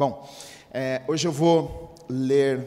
[0.00, 0.26] Bom,
[0.72, 2.66] é, hoje eu vou ler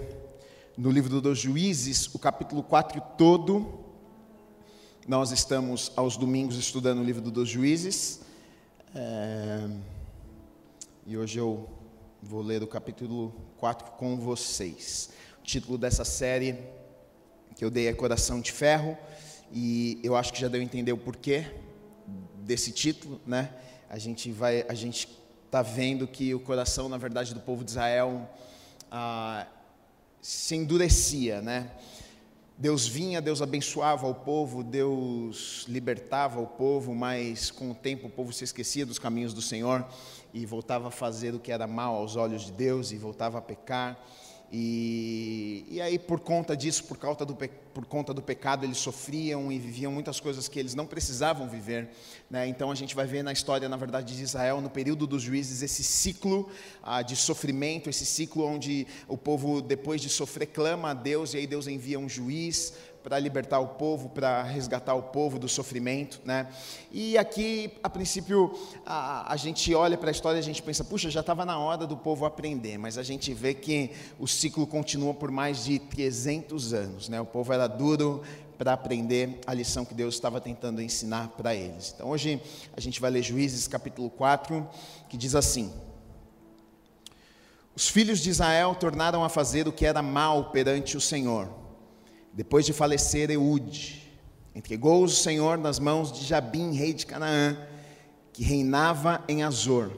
[0.78, 3.74] no livro dos Juízes o capítulo 4 todo.
[5.08, 8.20] Nós estamos aos domingos estudando o livro dos Juízes.
[8.94, 9.68] É,
[11.08, 11.68] e hoje eu
[12.22, 15.10] vou ler o capítulo 4 com vocês.
[15.40, 16.56] O título dessa série
[17.56, 18.96] que eu dei é Coração de Ferro.
[19.52, 21.48] E eu acho que já deu a entender o porquê
[22.44, 23.52] desse título, né?
[23.90, 25.23] A gente vai, a gente
[25.54, 28.28] está vendo que o coração, na verdade, do povo de Israel
[28.92, 29.46] ah,
[30.20, 31.70] se endurecia, né?
[32.58, 38.10] Deus vinha, Deus abençoava o povo, Deus libertava o povo, mas com o tempo o
[38.10, 39.86] povo se esquecia dos caminhos do Senhor
[40.34, 43.42] e voltava a fazer o que era mal aos olhos de Deus e voltava a
[43.42, 44.04] pecar.
[44.56, 49.52] E, e aí, por conta disso, por, causa do, por conta do pecado, eles sofriam
[49.52, 51.90] e viviam muitas coisas que eles não precisavam viver.
[52.30, 52.48] Né?
[52.48, 55.64] Então, a gente vai ver na história, na verdade, de Israel, no período dos juízes,
[55.64, 56.52] esse ciclo
[56.84, 61.38] ah, de sofrimento, esse ciclo onde o povo, depois de sofrer, clama a Deus, e
[61.38, 62.74] aí Deus envia um juiz
[63.04, 66.48] para libertar o povo, para resgatar o povo do sofrimento, né?
[66.90, 70.86] E aqui, a princípio, a, a gente olha para a história e a gente pensa,
[70.86, 74.66] puxa, já estava na hora do povo aprender, mas a gente vê que o ciclo
[74.66, 77.20] continua por mais de 300 anos, né?
[77.20, 78.24] O povo era duro
[78.58, 81.92] para aprender a lição que Deus estava tentando ensinar para eles.
[81.94, 82.42] Então, hoje
[82.76, 84.66] a gente vai ler Juízes capítulo 4,
[85.10, 85.74] que diz assim:
[87.76, 91.63] Os filhos de Israel tornaram a fazer o que era mal perante o Senhor
[92.34, 94.12] depois de falecer Eude,
[94.56, 97.58] entregou o Senhor nas mãos de Jabim, rei de Canaã,
[98.34, 99.92] que reinava em Azor.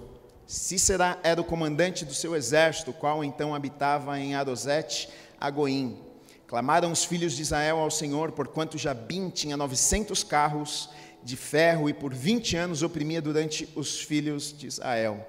[0.46, 5.98] Cícera era o comandante do seu exército, qual então habitava em Arosete, Agoim.
[6.46, 10.90] Clamaram os filhos de Israel ao Senhor, porquanto Jabim tinha novecentos carros
[11.24, 15.26] de ferro e por vinte anos oprimia durante os filhos de Israel.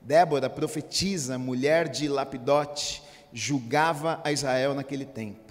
[0.00, 5.47] Débora, profetisa, mulher de Lapidote, julgava a Israel naquele tempo.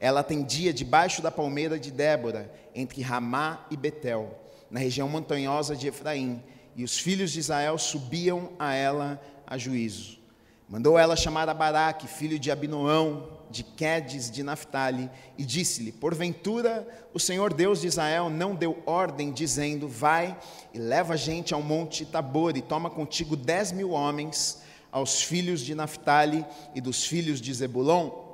[0.00, 4.34] Ela atendia debaixo da palmeira de Débora, entre Ramá e Betel,
[4.70, 6.42] na região montanhosa de Efraim,
[6.74, 10.18] e os filhos de Israel subiam a ela a juízo.
[10.66, 16.86] Mandou ela chamar a Baraque, filho de Abinoão, de Quedes de Naphtali, e disse-lhe: Porventura
[17.12, 20.38] o Senhor Deus de Israel não deu ordem, dizendo: Vai
[20.72, 25.74] e leva gente ao monte Tabor, e toma contigo dez mil homens, aos filhos de
[25.74, 28.29] Naphtali e dos filhos de Zebulon?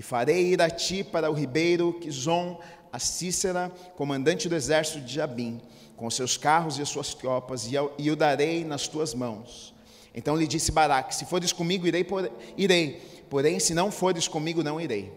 [0.00, 2.58] E farei ir a ti para o ribeiro Quizon,
[2.90, 5.60] a Cícera, comandante do exército de Jabim,
[5.94, 7.68] com seus carros e as suas tropas,
[7.98, 9.74] e o darei nas tuas mãos.
[10.14, 12.32] Então lhe disse Baraque: Se fores comigo, irei, por...
[12.56, 15.12] irei, porém, se não fores comigo, não irei.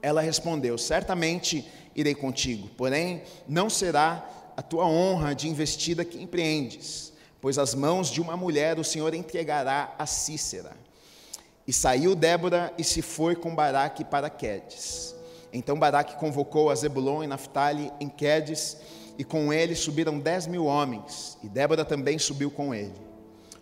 [0.00, 1.62] Ela respondeu: Certamente
[1.94, 8.08] irei contigo, porém, não será a tua honra de investida que empreendes, pois as mãos
[8.08, 10.74] de uma mulher o Senhor entregará a Cícera.
[11.70, 15.14] E saiu Débora e se foi com Baraque para Quedes.
[15.52, 18.76] Então Baraque convocou a Zebulon e Naphtali em Quedes,
[19.16, 22.96] e com ele subiram dez mil homens, e Débora também subiu com ele.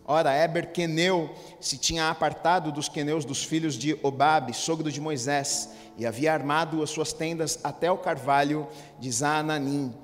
[0.06, 1.28] Ora, Eber Queneu
[1.60, 6.82] se tinha apartado dos queneus dos filhos de Obabe, sogro de Moisés, e havia armado
[6.82, 8.66] as suas tendas até o carvalho
[8.98, 9.94] de Zaananim,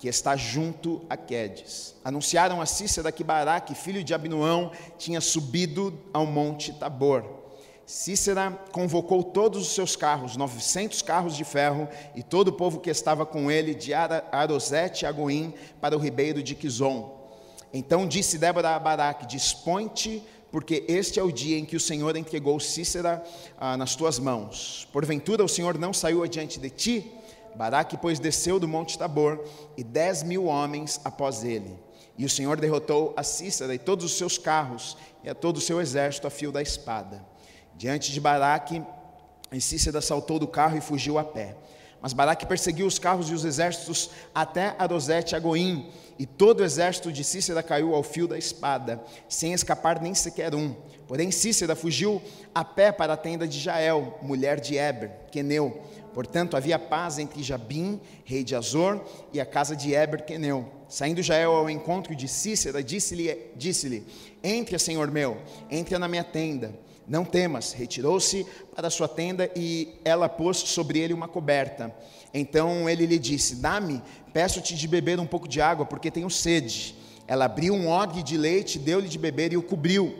[0.00, 1.94] que está junto a Quedes.
[2.04, 7.40] Anunciaram a Cícera que Baraque, filho de Abinoão, tinha subido ao monte Tabor.
[7.86, 12.90] Cícera convocou todos os seus carros, 900 carros de ferro, e todo o povo que
[12.90, 17.20] estava com ele, de Arosete a Goim, para o ribeiro de Quizon.
[17.72, 22.16] Então disse Débora a Baraque: Dispõe-te, porque este é o dia em que o Senhor
[22.16, 23.22] entregou Cícera
[23.58, 24.86] ah, nas tuas mãos.
[24.92, 27.12] Porventura o Senhor não saiu adiante de ti?
[27.54, 29.42] Baraque, pois, desceu do monte Tabor,
[29.76, 31.78] e dez mil homens após ele.
[32.16, 35.60] E o Senhor derrotou a Cícera e todos os seus carros, e a todo o
[35.60, 37.31] seu exército a fio da espada.
[37.82, 38.80] Diante de Baraque,
[39.58, 41.56] Cícera saltou do carro e fugiu a pé.
[42.00, 47.10] Mas Baraque perseguiu os carros e os exércitos até Arosete Agoim, e todo o exército
[47.10, 50.76] de Cícera caiu ao fio da espada, sem escapar nem sequer um.
[51.08, 52.22] Porém, Cícera fugiu
[52.54, 55.82] a pé para a tenda de Jael, mulher de Eber, Queneu.
[56.14, 60.70] Portanto, havia paz entre Jabim, rei de Azor, e a casa de Eber, Queneu.
[60.88, 64.06] Saindo Jael ao encontro de Cícera, disse-lhe: disse
[64.40, 65.36] Entre, senhor meu,
[65.68, 66.72] entre na minha tenda.
[67.06, 67.72] Não temas.
[67.72, 71.94] Retirou-se para sua tenda e ela pôs sobre ele uma coberta.
[72.32, 74.02] Então ele lhe disse: Dá-me,
[74.32, 76.94] peço-te de beber um pouco de água, porque tenho sede.
[77.26, 80.14] Ela abriu um odre de leite, deu-lhe de beber e o cobriu.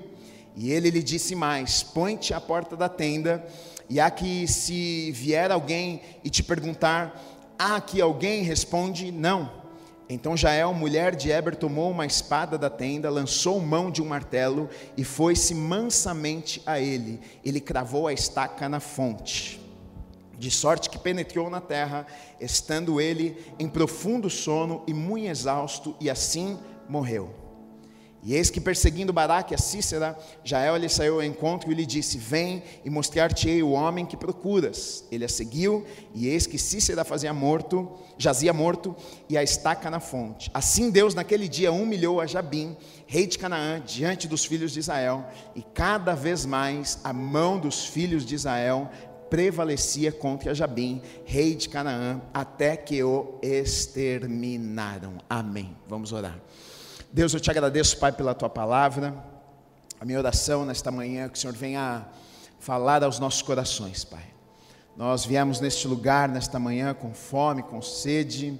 [0.56, 3.44] E ele lhe disse mais: Põe-te à porta da tenda,
[3.88, 7.20] e há que se vier alguém e te perguntar:
[7.58, 8.43] Há aqui alguém?
[8.43, 9.62] Responde: Não.
[10.09, 14.69] Então Jael, mulher de Eber, tomou uma espada da tenda, lançou mão de um martelo
[14.97, 17.21] e foi-se mansamente a ele.
[17.45, 19.61] Ele cravou a estaca na fonte,
[20.39, 22.07] de sorte que penetrou na terra,
[22.41, 26.59] estando ele em profundo sono e muito exausto, e assim
[26.89, 27.43] morreu.
[28.25, 32.19] E eis que perseguindo Baraque a Cícera, Jael lhe saiu ao encontro e lhe disse:
[32.19, 35.05] Vem e mostrar-te-ei o homem que procuras.
[35.11, 35.85] Ele a seguiu,
[36.15, 38.95] e eis que Cícera fazia morto, jazia morto,
[39.29, 40.51] e a estaca na fonte.
[40.55, 42.77] Assim Deus naquele dia humilhou a Jabim,
[43.09, 45.27] rei de Canaã, diante dos filhos de Israel,
[45.57, 48.89] e cada vez mais a mão dos filhos de Israel
[49.29, 55.15] prevalecia contra Jabim, rei de Canaã, até que o exterminaram.
[55.29, 55.75] Amém.
[55.89, 56.39] Vamos orar.
[57.14, 59.14] Deus, eu te agradeço, Pai, pela tua palavra.
[60.00, 62.06] A minha oração nesta manhã é que o Senhor venha
[62.59, 64.25] falar aos nossos corações, Pai.
[64.97, 68.59] Nós viemos neste lugar, nesta manhã, com fome, com sede,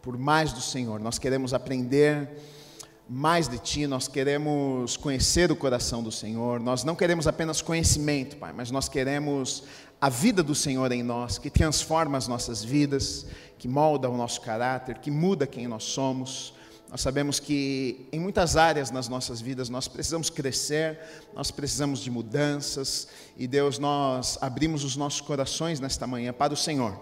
[0.00, 1.00] por mais do Senhor.
[1.00, 2.30] Nós queremos aprender
[3.08, 6.60] mais de Ti, nós queremos conhecer o coração do Senhor.
[6.60, 9.64] Nós não queremos apenas conhecimento, Pai, mas nós queremos
[10.00, 13.26] a vida do Senhor em nós, que transforma as nossas vidas,
[13.58, 16.56] que molda o nosso caráter, que muda quem nós somos.
[16.90, 20.98] Nós sabemos que em muitas áreas nas nossas vidas nós precisamos crescer,
[21.34, 26.56] nós precisamos de mudanças, e Deus, nós abrimos os nossos corações nesta manhã para o
[26.56, 26.98] Senhor.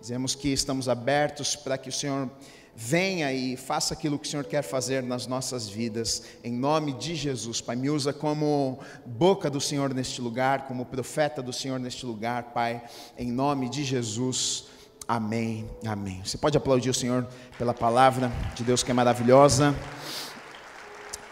[0.00, 2.28] Dizemos que estamos abertos para que o Senhor
[2.74, 7.14] venha e faça aquilo que o Senhor quer fazer nas nossas vidas, em nome de
[7.14, 7.60] Jesus.
[7.60, 12.52] Pai, me usa como boca do Senhor neste lugar, como profeta do Senhor neste lugar,
[12.54, 12.82] Pai,
[13.16, 14.66] em nome de Jesus.
[15.10, 16.20] Amém, amém.
[16.22, 17.26] Você pode aplaudir o Senhor
[17.56, 19.74] pela palavra de Deus que é maravilhosa.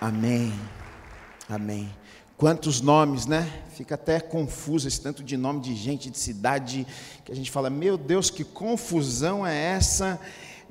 [0.01, 0.51] Amém,
[1.47, 1.95] amém.
[2.39, 3.65] Quantos nomes, né?
[3.75, 6.87] Fica até confuso esse tanto de nome de gente, de cidade,
[7.23, 10.19] que a gente fala, meu Deus, que confusão é essa?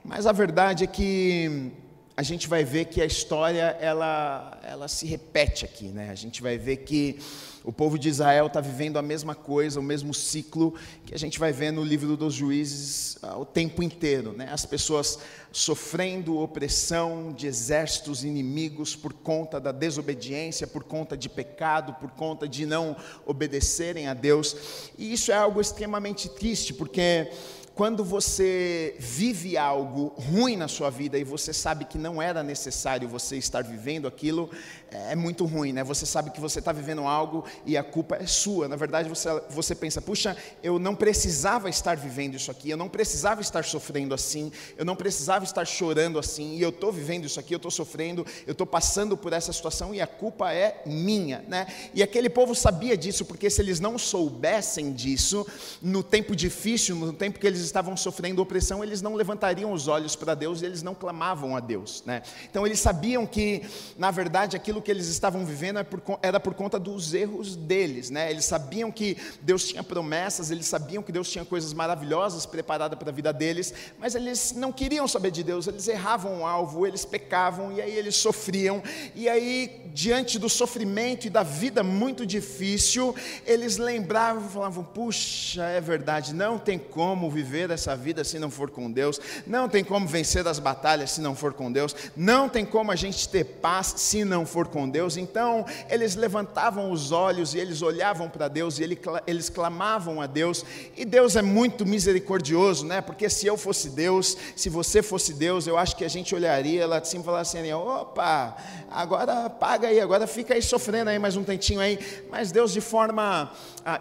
[0.04, 1.72] Mas a verdade é que
[2.18, 6.10] a gente vai ver que a história ela, ela se repete aqui, né?
[6.10, 7.20] A gente vai ver que
[7.66, 11.40] o povo de Israel está vivendo a mesma coisa, o mesmo ciclo que a gente
[11.40, 14.34] vai ver no livro dos juízes uh, o tempo inteiro.
[14.34, 14.48] Né?
[14.52, 15.18] As pessoas
[15.52, 22.48] sofrendo opressão de exércitos inimigos por conta da desobediência, por conta de pecado, por conta
[22.48, 22.96] de não
[23.26, 24.56] obedecerem a Deus.
[24.96, 27.32] E isso é algo extremamente triste, porque
[27.76, 33.06] quando você vive algo ruim na sua vida e você sabe que não era necessário
[33.06, 34.50] você estar vivendo aquilo,
[34.92, 35.84] é muito ruim, né?
[35.84, 38.68] Você sabe que você está vivendo algo e a culpa é sua.
[38.68, 42.88] Na verdade, você, você pensa, puxa, eu não precisava estar vivendo isso aqui, eu não
[42.88, 47.40] precisava estar sofrendo assim, eu não precisava estar chorando assim, e eu estou vivendo isso
[47.40, 51.44] aqui, eu estou sofrendo, eu estou passando por essa situação e a culpa é minha,
[51.48, 51.68] né?
[51.94, 55.46] E aquele povo sabia disso, porque se eles não soubessem disso,
[55.82, 60.16] no tempo difícil, no tempo que eles estavam sofrendo opressão, eles não levantariam os olhos
[60.16, 62.04] para Deus e eles não clamavam a Deus.
[62.06, 62.22] Né?
[62.50, 63.64] Então eles sabiam que,
[63.98, 67.56] na verdade, aquilo que eles estavam vivendo era é por, era por conta dos erros
[67.56, 68.10] deles.
[68.10, 68.30] Né?
[68.30, 73.10] Eles sabiam que Deus tinha promessas, eles sabiam que Deus tinha coisas maravilhosas preparadas para
[73.10, 77.04] a vida deles, mas eles não queriam saber de Deus, eles erravam o alvo, eles
[77.04, 78.82] pecavam e aí eles sofriam.
[79.16, 83.16] E aí, diante do sofrimento e da vida muito difícil,
[83.46, 88.52] eles lembravam e falavam: puxa, é verdade, não tem como viver essa vida se não
[88.52, 92.48] for com Deus, não tem como vencer as batalhas se não for com Deus, não
[92.48, 95.18] tem como a gente ter paz se não for com Deus.
[95.18, 100.64] Então, eles levantavam os olhos e eles olhavam para Deus e eles clamavam a Deus,
[100.96, 103.02] e Deus é muito misericordioso, né?
[103.02, 106.86] Porque se eu fosse Deus, se você fosse Deus, eu acho que a gente olharia
[106.88, 108.56] lá de cima e falaria assim: opa,
[108.90, 112.00] agora paga aí, agora fica aí sofrendo aí mais um tentinho aí.
[112.30, 113.52] Mas Deus, de forma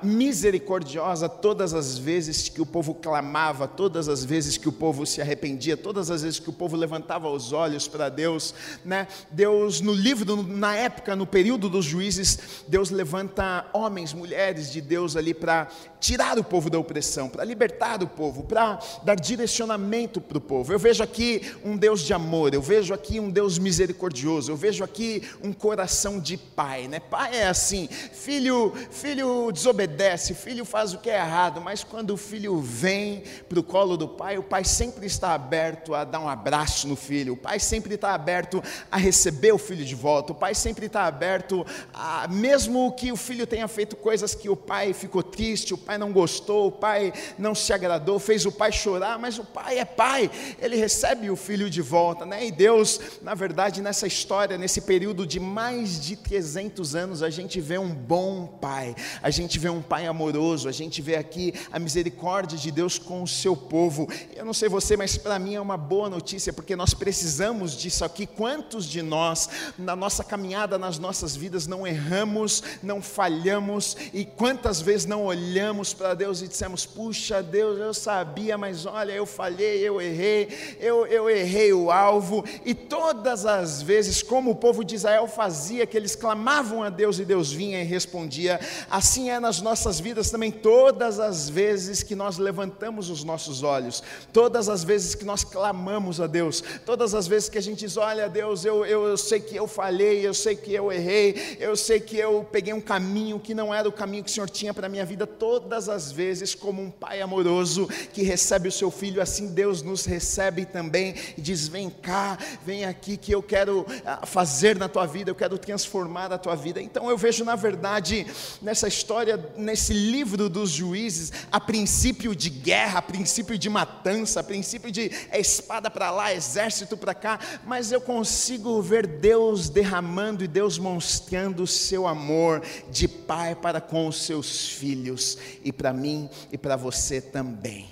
[0.03, 5.21] misericordiosa, todas as vezes que o povo clamava, todas as vezes que o povo se
[5.21, 9.07] arrependia, todas as vezes que o povo levantava os olhos para Deus, né?
[9.31, 15.17] Deus no livro, na época, no período dos juízes, Deus levanta homens, mulheres de Deus
[15.17, 15.69] ali para
[16.01, 20.73] tirar o povo da opressão, para libertar o povo, para dar direcionamento para o povo.
[20.73, 24.83] Eu vejo aqui um Deus de amor, eu vejo aqui um Deus misericordioso, eu vejo
[24.83, 27.01] aqui um coração de pai, né?
[27.01, 32.17] Pai é assim, filho, filho desobedece, filho faz o que é errado, mas quando o
[32.17, 36.29] filho vem para o colo do pai, o pai sempre está aberto a dar um
[36.29, 40.55] abraço no filho, o pai sempre está aberto a receber o filho de volta, pai
[40.55, 45.23] sempre está aberto, a, mesmo que o filho tenha feito coisas que o pai ficou
[45.23, 49.39] triste, o pai não gostou, o pai não se agradou, fez o pai chorar, mas
[49.39, 52.47] o pai é pai, ele recebe o filho de volta, né?
[52.47, 57.61] E Deus, na verdade, nessa história, nesse período de mais de 300 anos, a gente
[57.61, 61.79] vê um bom pai, a gente vê um pai amoroso, a gente vê aqui a
[61.79, 64.09] misericórdia de Deus com o seu povo.
[64.35, 68.05] Eu não sei você, mas para mim é uma boa notícia, porque nós precisamos disso
[68.05, 68.27] aqui.
[68.27, 74.81] Quantos de nós, na nossa caminhada, nas nossas vidas, não erramos, não falhamos, e quantas
[74.81, 79.81] vezes não olhamos para Deus e dissemos: Puxa, Deus, eu sabia, mas olha, eu falhei,
[79.81, 84.95] eu errei, eu, eu errei o alvo, e todas as vezes, como o povo de
[84.95, 89.54] Israel fazia, que eles clamavam a Deus e Deus vinha e respondia, assim é nas
[89.61, 95.15] nossas vidas também, todas as vezes que nós levantamos os nossos olhos, todas as vezes
[95.15, 98.85] que nós clamamos a Deus, todas as vezes que a gente diz: Olha, Deus, eu,
[98.85, 102.47] eu, eu sei que eu falhei, eu sei que eu errei, eu sei que eu
[102.51, 105.05] peguei um caminho que não era o caminho que o Senhor tinha para a minha
[105.05, 109.83] vida, todas as vezes, como um pai amoroso que recebe o seu filho, assim Deus
[109.83, 114.89] nos recebe também e diz: Vem cá, vem aqui que eu quero ah, fazer na
[114.89, 116.81] tua vida, eu quero transformar a tua vida.
[116.81, 118.27] Então eu vejo, na verdade,
[118.61, 124.43] nessa história, nesse livro dos juízes, a princípio de guerra, a princípio de matança, a
[124.43, 130.45] princípio de é espada para lá, exército para cá, mas eu consigo ver Deus derramando
[130.45, 135.93] e Deus mostrando o seu amor de pai para com os seus filhos, e para
[135.93, 137.89] mim e para você também.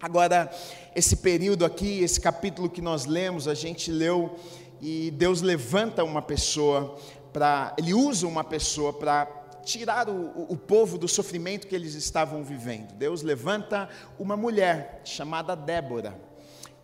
[0.00, 0.50] Agora,
[0.94, 4.38] esse período aqui, esse capítulo que nós lemos, a gente leu
[4.80, 6.96] e Deus levanta uma pessoa
[7.32, 9.26] para, Ele usa uma pessoa para
[9.68, 12.94] tirar o, o, povo do sofrimento que eles estavam vivendo.
[12.94, 16.18] Deus levanta uma mulher chamada Débora.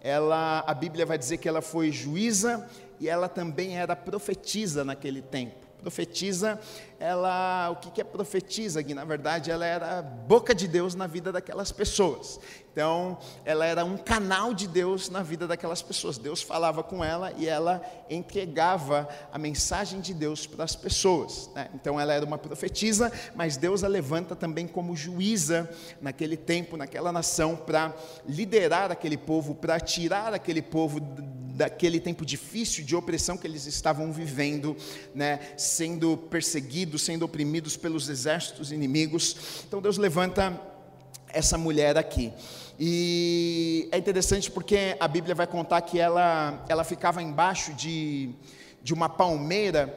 [0.03, 2.69] Ela, a Bíblia vai dizer que ela foi juíza
[3.00, 5.67] e ela também era profetisa naquele tempo.
[5.85, 6.59] Profetiza,
[6.99, 8.95] ela, o que, que é profetiza, Gui?
[8.95, 12.41] Na verdade, ela era a boca de Deus na vida daquelas pessoas.
[12.73, 16.17] Então, ela era um canal de Deus na vida daquelas pessoas.
[16.17, 21.50] Deus falava com ela e ela entregava a mensagem de Deus para as pessoas.
[21.55, 21.69] Né?
[21.75, 27.12] Então, ela era uma profetisa, mas Deus a levanta também como juíza naquele tempo, naquela
[27.12, 27.95] nação, para
[28.26, 30.99] liderar aquele povo, para tirar aquele povo
[31.55, 34.76] daquele tempo difícil de opressão que eles estavam vivendo,
[35.14, 35.38] né,
[35.75, 39.37] sendo perseguidos, sendo oprimidos pelos exércitos inimigos.
[39.66, 40.59] Então Deus levanta
[41.28, 42.33] essa mulher aqui.
[42.78, 48.31] E é interessante porque a Bíblia vai contar que ela, ela ficava embaixo de,
[48.83, 49.97] de uma palmeira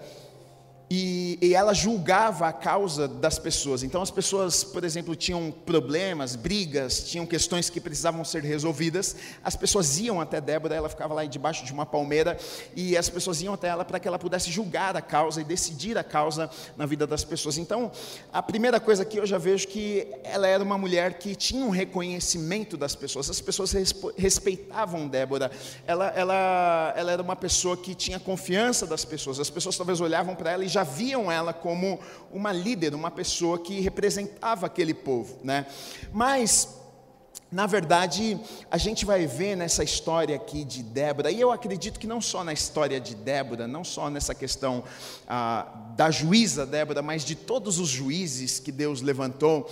[0.90, 3.84] e, e, ela julgava a causa das pessoas.
[3.84, 9.18] Então, as pessoas, por exemplo, tinham problemas, brigas, tinham questões que precisavam ser resolvidas.
[9.44, 12.38] As pessoas iam até Débora, ela ficava lá debaixo de uma palmeira,
[12.74, 15.98] e as pessoas iam até ela para que ela pudesse julgar a causa e decidir
[15.98, 17.58] a causa na vida das pessoas.
[17.58, 17.92] Então,
[18.32, 21.70] a primeira coisa que eu já vejo que ela era uma mulher que tinha um
[21.70, 23.74] reconhecimento das pessoas, as pessoas
[24.18, 25.52] respeitavam Débora,
[25.86, 30.34] ela, ela, ela era uma pessoa que tinha confiança das pessoas, as pessoas talvez olhavam
[30.34, 32.00] para ela e já viam ela como
[32.32, 35.66] uma líder, uma pessoa que representava aquele povo, né?
[36.12, 36.78] Mas
[37.50, 38.38] na verdade,
[38.70, 42.44] a gente vai ver nessa história aqui de Débora, e eu acredito que não só
[42.44, 44.84] na história de Débora, não só nessa questão
[45.26, 45.66] ah,
[45.96, 49.72] da juíza Débora, mas de todos os juízes que Deus levantou,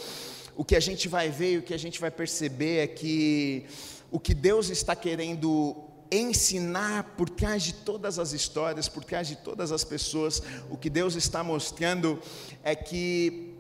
[0.56, 3.66] o que a gente vai ver e o que a gente vai perceber é que
[4.10, 5.76] o que Deus está querendo
[6.18, 10.90] ensinar por trás de todas as histórias, por trás de todas as pessoas, o que
[10.90, 12.20] Deus está mostrando
[12.64, 13.54] é que,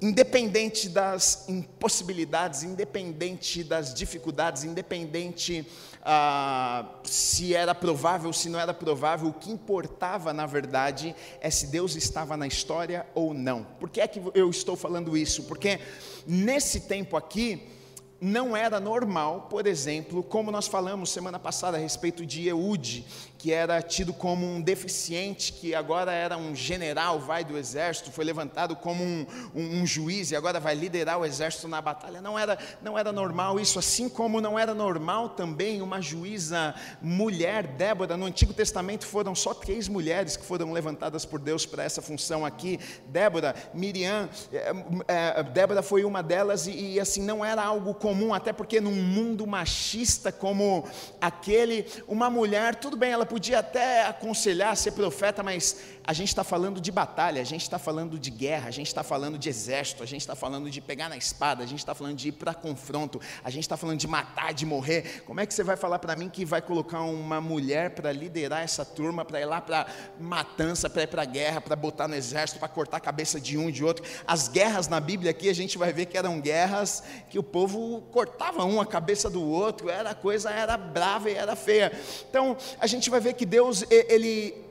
[0.00, 5.66] independente das impossibilidades, independente das dificuldades, independente
[6.02, 11.66] ah, se era provável, se não era provável, o que importava na verdade é se
[11.66, 13.64] Deus estava na história ou não.
[13.78, 15.42] Por que é que eu estou falando isso?
[15.44, 15.80] Porque
[16.26, 17.77] nesse tempo aqui,
[18.20, 23.04] não era normal, por exemplo, como nós falamos semana passada a respeito de Eude,
[23.38, 28.24] que era tido como um deficiente, que agora era um general, vai do exército, foi
[28.24, 32.20] levantado como um, um, um, juiz e agora vai liderar o exército na batalha.
[32.20, 37.68] Não era, não era normal isso, assim como não era normal também uma juíza mulher,
[37.68, 38.16] Débora.
[38.16, 42.44] No Antigo Testamento foram só três mulheres que foram levantadas por Deus para essa função
[42.44, 44.28] aqui: Débora, Miriam.
[44.52, 44.72] É,
[45.06, 48.96] é, Débora foi uma delas e, e assim não era algo comum, até porque num
[48.96, 50.84] mundo machista como
[51.20, 55.76] aquele, uma mulher, tudo bem, ela podia até aconselhar ser profeta, mas
[56.08, 59.02] a gente está falando de batalha, a gente está falando de guerra, a gente está
[59.02, 62.16] falando de exército, a gente está falando de pegar na espada, a gente está falando
[62.16, 65.22] de ir para confronto, a gente está falando de matar, de morrer.
[65.26, 68.62] Como é que você vai falar para mim que vai colocar uma mulher para liderar
[68.62, 69.86] essa turma, para ir lá para
[70.18, 73.70] matança, para ir para guerra, para botar no exército, para cortar a cabeça de um
[73.70, 74.02] de outro?
[74.26, 78.00] As guerras na Bíblia aqui a gente vai ver que eram guerras que o povo
[78.10, 81.92] cortava um a cabeça do outro, era coisa, era brava e era feia.
[82.30, 84.68] Então a gente vai ver que Deus, ele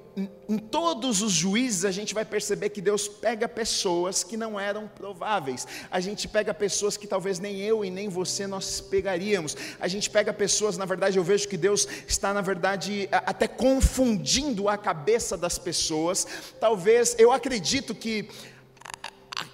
[0.50, 4.88] em todos os juízes a gente vai perceber que Deus pega pessoas que não eram
[4.88, 5.68] prováveis.
[5.92, 9.56] A gente pega pessoas que talvez nem eu e nem você nós pegaríamos.
[9.80, 14.68] A gente pega pessoas, na verdade, eu vejo que Deus está, na verdade, até confundindo
[14.68, 16.26] a cabeça das pessoas.
[16.60, 18.28] Talvez, eu acredito que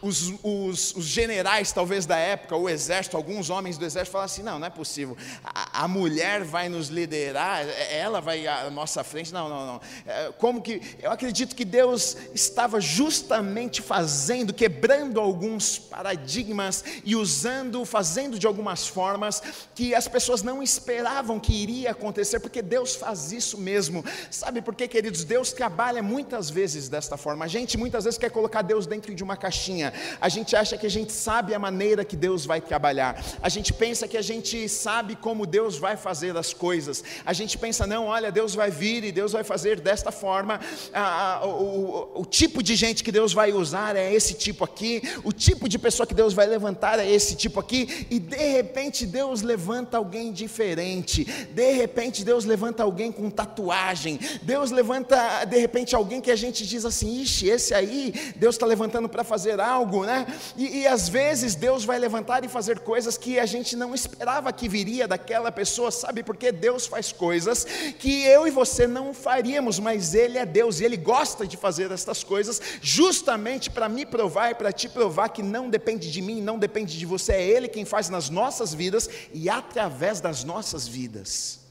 [0.03, 4.43] os, os, os, generais, talvez da época, o exército, alguns homens do exército falaram assim:
[4.43, 9.03] não, não é possível, a, a, mulher vai nos liderar, é, ela vai à nossa
[9.03, 9.81] frente, não, não, não.
[10.05, 17.85] É, como que, eu acredito que Deus estava justamente fazendo, quebrando alguns paradigmas e usando,
[17.85, 19.41] fazendo de algumas formas
[19.73, 24.03] que as pessoas não esperavam que iria acontecer, porque Deus faz isso mesmo.
[24.29, 25.23] Sabe por quê, queridos?
[25.23, 27.45] Deus trabalha muitas vezes desta forma.
[27.45, 30.85] A gente muitas vezes quer colocar Deus dentro de uma caixinha a gente acha que
[30.85, 33.23] a gente sabe a maneira que Deus vai trabalhar.
[33.41, 37.03] A gente pensa que a gente sabe como Deus vai fazer as coisas.
[37.25, 40.59] A gente pensa, não, olha, Deus vai vir e Deus vai fazer desta forma.
[40.93, 45.01] Ah, o, o, o tipo de gente que Deus vai usar é esse tipo aqui.
[45.23, 48.07] O tipo de pessoa que Deus vai levantar é esse tipo aqui.
[48.09, 51.25] E de repente Deus levanta alguém diferente.
[51.25, 54.19] De repente Deus levanta alguém com tatuagem.
[54.41, 58.65] Deus levanta, de repente, alguém que a gente diz assim: ixi, esse aí, Deus está
[58.65, 60.25] levantando para fazer algo, né?
[60.57, 64.51] E, e às vezes Deus vai levantar e fazer coisas que a gente não esperava
[64.51, 66.23] que viria daquela pessoa, sabe?
[66.23, 67.65] Porque Deus faz coisas
[67.99, 71.91] que eu e você não faríamos, mas Ele é Deus e Ele gosta de fazer
[71.91, 76.41] estas coisas justamente para me provar e para te provar que não depende de mim,
[76.41, 80.87] não depende de você, é Ele quem faz nas nossas vidas e através das nossas
[80.87, 81.62] vidas.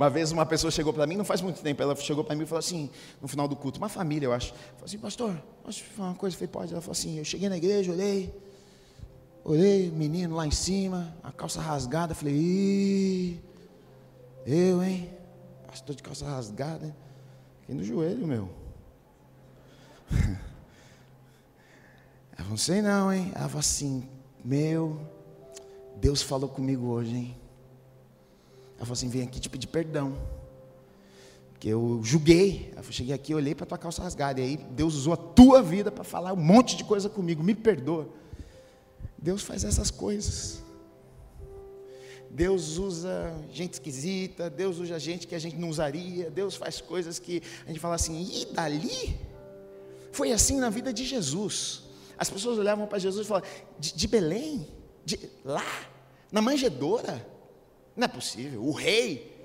[0.00, 2.44] Uma vez uma pessoa chegou para mim, não faz muito tempo, ela chegou para mim
[2.44, 2.88] e falou assim,
[3.20, 4.54] no final do culto, uma família, eu acho.
[4.54, 6.34] Falou assim, pastor, posso falar uma coisa?
[6.34, 6.72] Eu falei, pode.
[6.72, 8.34] Ela falou assim, eu cheguei na igreja, olhei,
[9.44, 13.42] olhei, menino lá em cima, a calça rasgada, falei, Ih,
[14.46, 15.10] eu, hein?
[15.66, 16.96] Pastor de calça rasgada?
[17.60, 18.48] Fiquei no joelho, meu.
[22.38, 23.32] Ela não sei não, hein?
[23.34, 24.08] Ela falou assim,
[24.42, 24.98] meu,
[25.96, 27.39] Deus falou comigo hoje, hein?
[28.80, 30.16] Ela falou assim: vem aqui te pedir perdão.
[31.52, 32.72] Porque eu julguei.
[32.74, 34.40] Eu cheguei aqui, olhei para tua calça rasgada.
[34.40, 37.42] E aí Deus usou a tua vida para falar um monte de coisa comigo.
[37.42, 38.08] Me perdoa.
[39.18, 40.62] Deus faz essas coisas.
[42.30, 47.18] Deus usa gente esquisita, Deus usa gente que a gente não usaria, Deus faz coisas
[47.18, 49.18] que a gente fala assim, e dali?
[50.12, 51.82] Foi assim na vida de Jesus.
[52.16, 53.48] As pessoas olhavam para Jesus e falavam,
[53.80, 54.66] de, de Belém?
[55.04, 55.64] De, lá?
[56.30, 57.26] Na manjedoura?
[57.96, 58.62] Não é possível.
[58.62, 59.36] O rei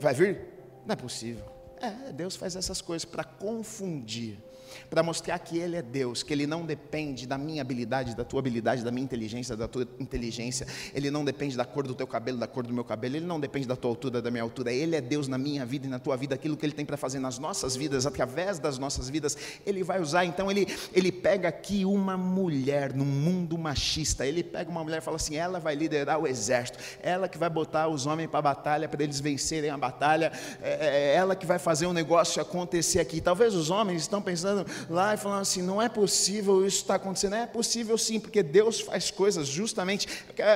[0.00, 0.40] vai vir?
[0.86, 1.44] Não é possível.
[1.80, 4.38] É, Deus faz essas coisas para confundir
[4.88, 8.40] para mostrar que Ele é Deus, que Ele não depende da minha habilidade, da tua
[8.40, 12.38] habilidade, da minha inteligência, da tua inteligência, Ele não depende da cor do teu cabelo,
[12.38, 14.96] da cor do meu cabelo, Ele não depende da tua altura, da minha altura, Ele
[14.96, 17.18] é Deus na minha vida e na tua vida, aquilo que Ele tem para fazer
[17.18, 19.36] nas nossas vidas, através das nossas vidas,
[19.66, 20.24] Ele vai usar.
[20.24, 25.00] Então, Ele, ele pega aqui uma mulher num mundo machista, Ele pega uma mulher e
[25.00, 28.42] fala assim: ela vai liderar o exército, ela que vai botar os homens para a
[28.42, 32.40] batalha, para eles vencerem a batalha, é, é, é ela que vai fazer um negócio
[32.40, 33.20] acontecer aqui.
[33.20, 37.34] Talvez os homens estão pensando, lá e falando assim: não é possível isso está acontecendo.
[37.34, 40.06] É possível sim, porque Deus faz coisas justamente.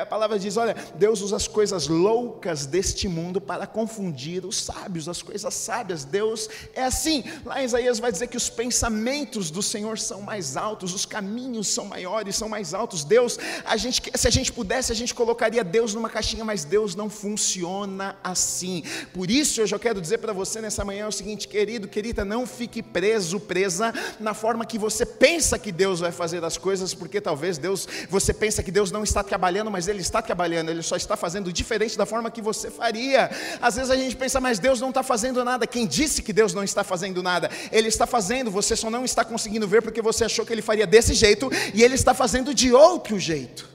[0.03, 5.09] A palavra diz: olha, Deus usa as coisas loucas deste mundo para confundir os sábios,
[5.09, 6.05] as coisas sábias.
[6.05, 7.25] Deus é assim.
[7.44, 11.68] Lá em Isaías vai dizer que os pensamentos do Senhor são mais altos, os caminhos
[11.68, 13.05] são maiores, são mais altos.
[13.05, 16.94] Deus, a gente, se a gente pudesse, a gente colocaria Deus numa caixinha, mas Deus
[16.94, 18.83] não funciona assim.
[19.12, 22.46] Por isso eu já quero dizer para você nessa manhã o seguinte, querido, querida, não
[22.46, 27.20] fique preso, presa na forma que você pensa que Deus vai fazer as coisas, porque
[27.20, 30.96] talvez Deus, você pensa que Deus não está trabalhando, mas Ele está trabalhando, Ele só
[30.96, 33.31] está fazendo diferente da forma que você faria.
[33.61, 35.66] Às vezes a gente pensa, mas Deus não está fazendo nada.
[35.66, 37.50] Quem disse que Deus não está fazendo nada?
[37.70, 40.87] Ele está fazendo, você só não está conseguindo ver porque você achou que Ele faria
[40.87, 43.68] desse jeito e Ele está fazendo de outro jeito.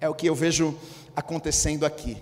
[0.00, 0.78] É o que eu vejo
[1.14, 2.16] acontecendo aqui.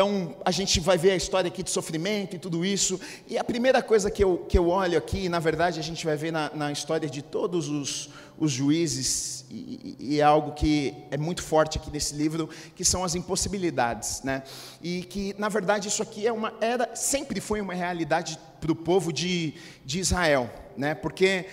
[0.00, 2.98] Então a gente vai ver a história aqui de sofrimento e tudo isso.
[3.28, 6.16] E a primeira coisa que eu, que eu olho aqui, na verdade, a gente vai
[6.16, 8.08] ver na, na história de todos os,
[8.38, 13.04] os juízes, e, e, é algo que é muito forte aqui nesse livro, que são
[13.04, 14.22] as impossibilidades.
[14.22, 14.42] Né?
[14.82, 18.76] E que, na verdade, isso aqui é uma, era, sempre foi uma realidade para o
[18.76, 19.52] povo de,
[19.84, 20.48] de Israel.
[20.78, 20.94] Né?
[20.94, 21.44] Porque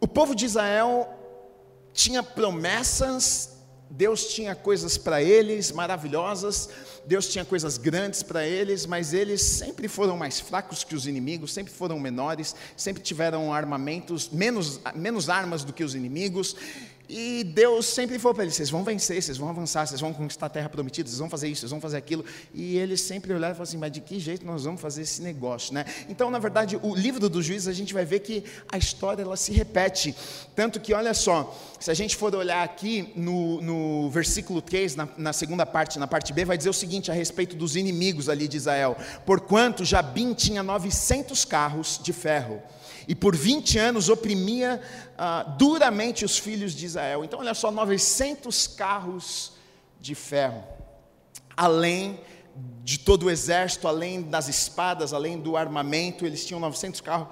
[0.00, 1.06] o povo de Israel
[1.92, 3.49] tinha promessas,
[3.90, 6.68] Deus tinha coisas para eles maravilhosas,
[7.04, 11.52] Deus tinha coisas grandes para eles, mas eles sempre foram mais fracos que os inimigos,
[11.52, 16.54] sempre foram menores, sempre tiveram armamentos, menos, menos armas do que os inimigos,
[17.12, 20.46] e Deus sempre falou para eles: vocês vão vencer, vocês vão avançar, vocês vão conquistar
[20.46, 22.24] a terra prometida, vocês vão fazer isso, vocês vão fazer aquilo.
[22.54, 25.20] E eles sempre olharam e falaram assim: mas de que jeito nós vamos fazer esse
[25.20, 25.74] negócio?
[25.74, 25.84] Né?
[26.08, 29.36] Então, na verdade, o livro dos juízes, a gente vai ver que a história ela
[29.36, 30.14] se repete.
[30.54, 35.08] Tanto que, olha só, se a gente for olhar aqui no, no versículo 3, na,
[35.18, 38.46] na segunda parte, na parte B, vai dizer o seguinte a respeito dos inimigos ali
[38.46, 38.96] de Israel:
[39.26, 42.62] Porquanto Jabim tinha 900 carros de ferro
[43.06, 44.80] e por 20 anos oprimia
[45.16, 47.24] ah, duramente os filhos de Israel.
[47.24, 49.52] Então, olha só, 900 carros
[50.00, 50.64] de ferro,
[51.56, 52.20] além
[52.82, 57.28] de todo o exército, além das espadas, além do armamento, eles tinham 900 carros.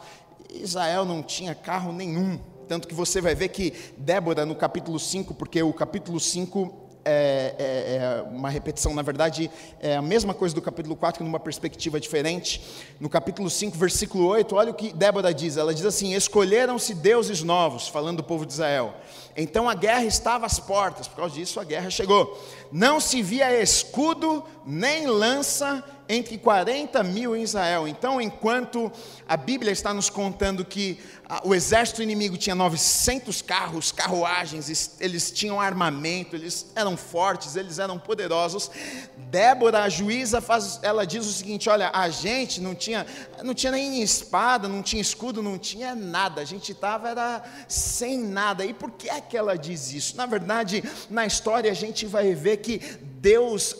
[0.52, 2.38] Israel não tinha carro nenhum.
[2.66, 7.54] Tanto que você vai ver que Débora, no capítulo 5, porque o capítulo 5 é,
[7.58, 11.98] é, é, uma repetição, na verdade, é a mesma coisa do capítulo 4, numa perspectiva
[11.98, 12.60] diferente.
[13.00, 17.42] No capítulo 5, versículo 8, olha o que Débora diz: ela diz assim: Escolheram-se deuses
[17.42, 18.94] novos, falando do povo de Israel.
[19.36, 22.38] Então a guerra estava às portas, por causa disso a guerra chegou.
[22.72, 27.86] Não se via escudo nem lança entre 40 mil em Israel.
[27.86, 28.90] Então, enquanto
[29.28, 35.30] a Bíblia está nos contando que ah, o exército inimigo tinha 900 carros, carruagens, eles
[35.30, 38.70] tinham armamento, eles eram fortes, eles eram poderosos.
[39.16, 43.06] Débora, a juíza, faz, ela diz o seguinte: olha, a gente não tinha,
[43.42, 48.18] não tinha nem espada, não tinha escudo, não tinha nada, a gente estava era sem
[48.18, 48.64] nada.
[48.64, 50.16] E por que é que ela diz isso?
[50.16, 52.80] Na verdade, na história a gente vai ver que
[53.20, 53.74] Deus,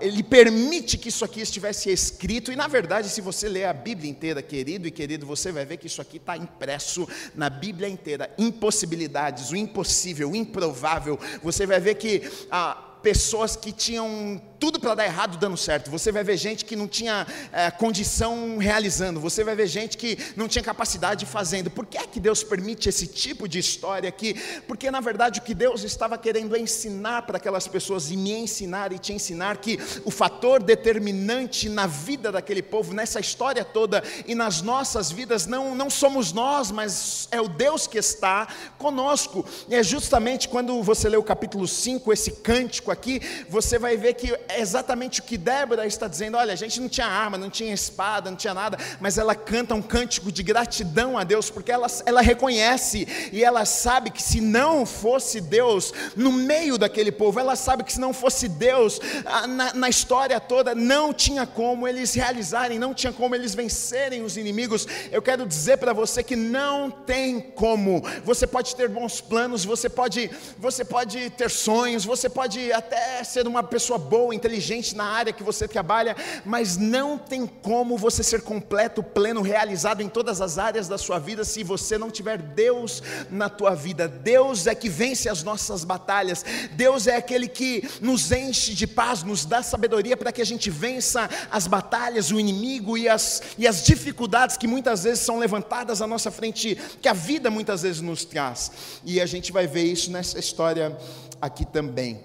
[0.00, 4.10] Ele permite que isso aqui estivesse escrito, e na verdade, se você ler a Bíblia
[4.10, 8.30] inteira, querido e querido, você vai ver que isso aqui está impresso na Bíblia inteira.
[8.36, 11.18] Impossibilidades, o impossível, o improvável.
[11.42, 15.90] Você vai ver que ah, pessoas que tinham tudo para dar errado dando certo.
[15.90, 19.20] Você vai ver gente que não tinha é, condição realizando.
[19.20, 21.70] Você vai ver gente que não tinha capacidade fazendo.
[21.70, 24.34] Por que é que Deus permite esse tipo de história aqui?
[24.66, 28.92] Porque na verdade o que Deus estava querendo ensinar para aquelas pessoas e me ensinar
[28.92, 34.34] e te ensinar que o fator determinante na vida daquele povo, nessa história toda e
[34.34, 39.44] nas nossas vidas não não somos nós, mas é o Deus que está conosco.
[39.68, 44.14] E é justamente quando você lê o capítulo 5, esse cântico aqui, você vai ver
[44.14, 46.36] que é exatamente o que Débora está dizendo.
[46.36, 49.74] Olha, a gente não tinha arma, não tinha espada, não tinha nada, mas ela canta
[49.74, 54.40] um cântico de gratidão a Deus, porque ela, ela reconhece e ela sabe que se
[54.40, 59.00] não fosse Deus no meio daquele povo, ela sabe que se não fosse Deus
[59.48, 64.36] na, na história toda, não tinha como eles realizarem, não tinha como eles vencerem os
[64.36, 64.86] inimigos.
[65.10, 68.02] Eu quero dizer para você que não tem como.
[68.24, 73.46] Você pode ter bons planos, você pode, você pode ter sonhos, você pode até ser
[73.46, 78.42] uma pessoa boa, inteligente na área que você trabalha, mas não tem como você ser
[78.42, 83.02] completo, pleno, realizado em todas as áreas da sua vida se você não tiver Deus
[83.30, 84.06] na tua vida.
[84.06, 86.44] Deus é que vence as nossas batalhas.
[86.72, 90.70] Deus é aquele que nos enche de paz, nos dá sabedoria para que a gente
[90.70, 96.02] vença as batalhas, o inimigo e as, e as dificuldades que muitas vezes são levantadas
[96.02, 98.70] à nossa frente, que a vida muitas vezes nos traz.
[99.04, 100.96] E a gente vai ver isso nessa história
[101.40, 102.20] aqui também.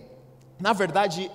[0.59, 1.31] Na verdade,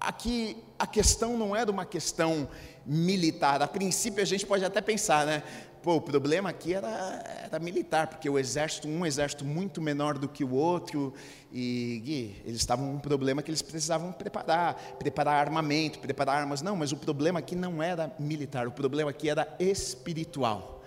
[0.00, 2.48] aqui a questão não era uma questão
[2.86, 3.60] militar.
[3.62, 5.42] A princípio a gente pode até pensar, né?
[5.82, 10.28] Pô, o problema aqui era, era militar, porque o exército, um exército muito menor do
[10.28, 11.14] que o outro,
[11.52, 16.62] e eles estavam um problema que eles precisavam preparar, preparar armamento, preparar armas.
[16.62, 20.77] Não, mas o problema aqui não era militar, o problema aqui era espiritual.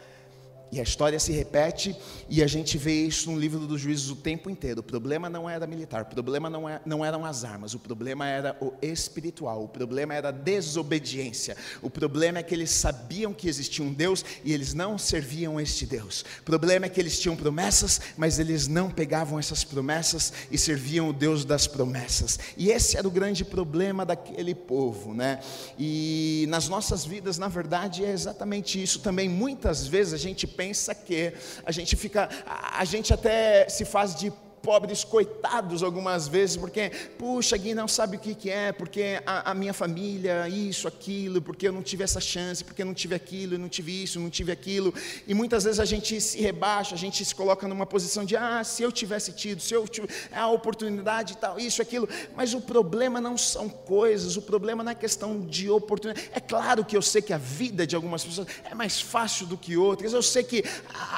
[0.72, 1.94] E a história se repete
[2.30, 4.80] e a gente vê isso no livro dos juízes o tempo inteiro.
[4.80, 8.26] O problema não era militar, o problema não, é, não eram as armas, o problema
[8.26, 11.58] era o espiritual, o problema era a desobediência.
[11.82, 15.86] O problema é que eles sabiam que existia um Deus e eles não serviam este
[15.86, 16.24] Deus.
[16.40, 21.10] O problema é que eles tinham promessas, mas eles não pegavam essas promessas e serviam
[21.10, 22.40] o Deus das promessas.
[22.56, 25.42] E esse era o grande problema daquele povo, né?
[25.78, 29.28] E nas nossas vidas, na verdade, é exatamente isso também.
[29.28, 30.61] Muitas vezes a gente pensa
[30.94, 31.34] que
[31.66, 37.58] a gente fica, a gente até se faz de pobres coitados algumas vezes, porque, puxa,
[37.58, 41.68] Gui não sabe o que, que é, porque a, a, minha família, isso, aquilo, porque
[41.68, 44.24] eu não tive essa chance, porque eu não tive aquilo, eu não tive isso, eu
[44.24, 44.94] não tive aquilo.
[45.28, 48.64] E muitas vezes a gente se rebaixa, a gente se coloca numa posição de, ah,
[48.64, 52.08] se eu tivesse tido, se eu tivesse a oportunidade e tal, isso, aquilo.
[52.36, 56.30] Mas o problema não são coisas, o problema não é questão de oportunidade.
[56.34, 59.58] É claro que eu sei que a vida de algumas pessoas é mais fácil do
[59.58, 60.64] que outras, eu sei que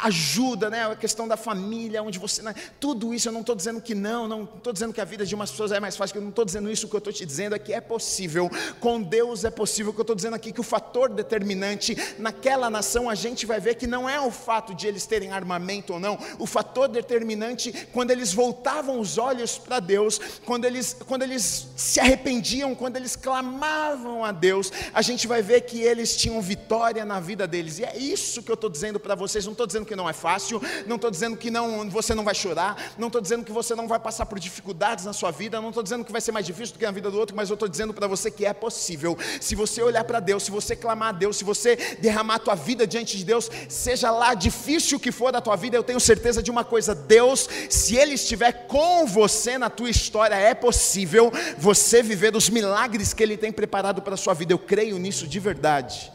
[0.03, 2.41] ajuda, né, a questão da família, onde você.
[2.41, 5.35] Né, tudo isso não estou dizendo que não, não estou dizendo que a vida de
[5.35, 7.25] umas pessoas é mais fácil, eu não estou dizendo isso, o que eu estou te
[7.25, 10.51] dizendo é que é possível, com Deus é possível, o que eu estou dizendo aqui
[10.51, 14.73] que o fator determinante naquela nação a gente vai ver que não é o fato
[14.73, 19.79] de eles terem armamento ou não, o fator determinante quando eles voltavam os olhos para
[19.79, 25.41] Deus, quando eles, quando eles se arrependiam, quando eles clamavam a Deus, a gente vai
[25.41, 28.99] ver que eles tinham vitória na vida deles, e é isso que eu estou dizendo
[28.99, 32.13] para vocês, não estou dizendo que não é fácil, não estou dizendo que não, você
[32.13, 35.31] não vai chorar, não estou dizendo que você não vai passar por dificuldades na sua
[35.31, 37.35] vida, não estou dizendo que vai ser mais difícil do que na vida do outro,
[37.35, 39.17] mas eu estou dizendo para você que é possível.
[39.41, 42.53] Se você olhar para Deus, se você clamar a Deus, se você derramar a tua
[42.53, 46.43] vida diante de Deus, seja lá difícil que for da tua vida, eu tenho certeza
[46.43, 52.03] de uma coisa: Deus, se Ele estiver com você na tua história, é possível você
[52.03, 54.53] viver os milagres que Ele tem preparado para a sua vida.
[54.53, 56.11] Eu creio nisso de verdade.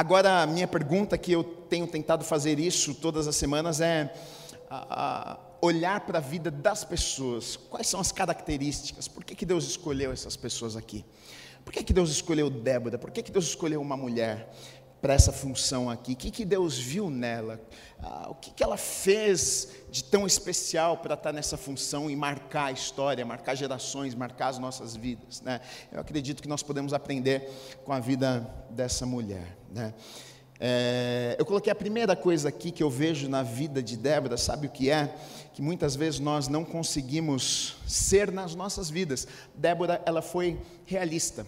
[0.00, 4.10] Agora, a minha pergunta, que eu tenho tentado fazer isso todas as semanas, é
[4.70, 7.56] a, olhar para a vida das pessoas.
[7.56, 9.08] Quais são as características?
[9.08, 11.04] Por que, que Deus escolheu essas pessoas aqui?
[11.64, 12.96] Por que, que Deus escolheu Débora?
[12.96, 14.50] Por que, que Deus escolheu uma mulher
[15.02, 16.12] para essa função aqui?
[16.12, 17.60] O que, que Deus viu nela?
[17.98, 22.66] Ah, o que, que ela fez de tão especial para estar nessa função e marcar
[22.66, 25.42] a história, marcar gerações, marcar as nossas vidas?
[25.42, 25.60] Né?
[25.92, 27.50] Eu acredito que nós podemos aprender
[27.84, 29.58] com a vida dessa mulher.
[29.70, 29.92] Né?
[30.62, 34.66] É, eu coloquei a primeira coisa aqui que eu vejo na vida de Débora, sabe
[34.66, 35.14] o que é?
[35.54, 39.26] Que muitas vezes nós não conseguimos ser nas nossas vidas.
[39.54, 41.46] Débora, ela foi realista.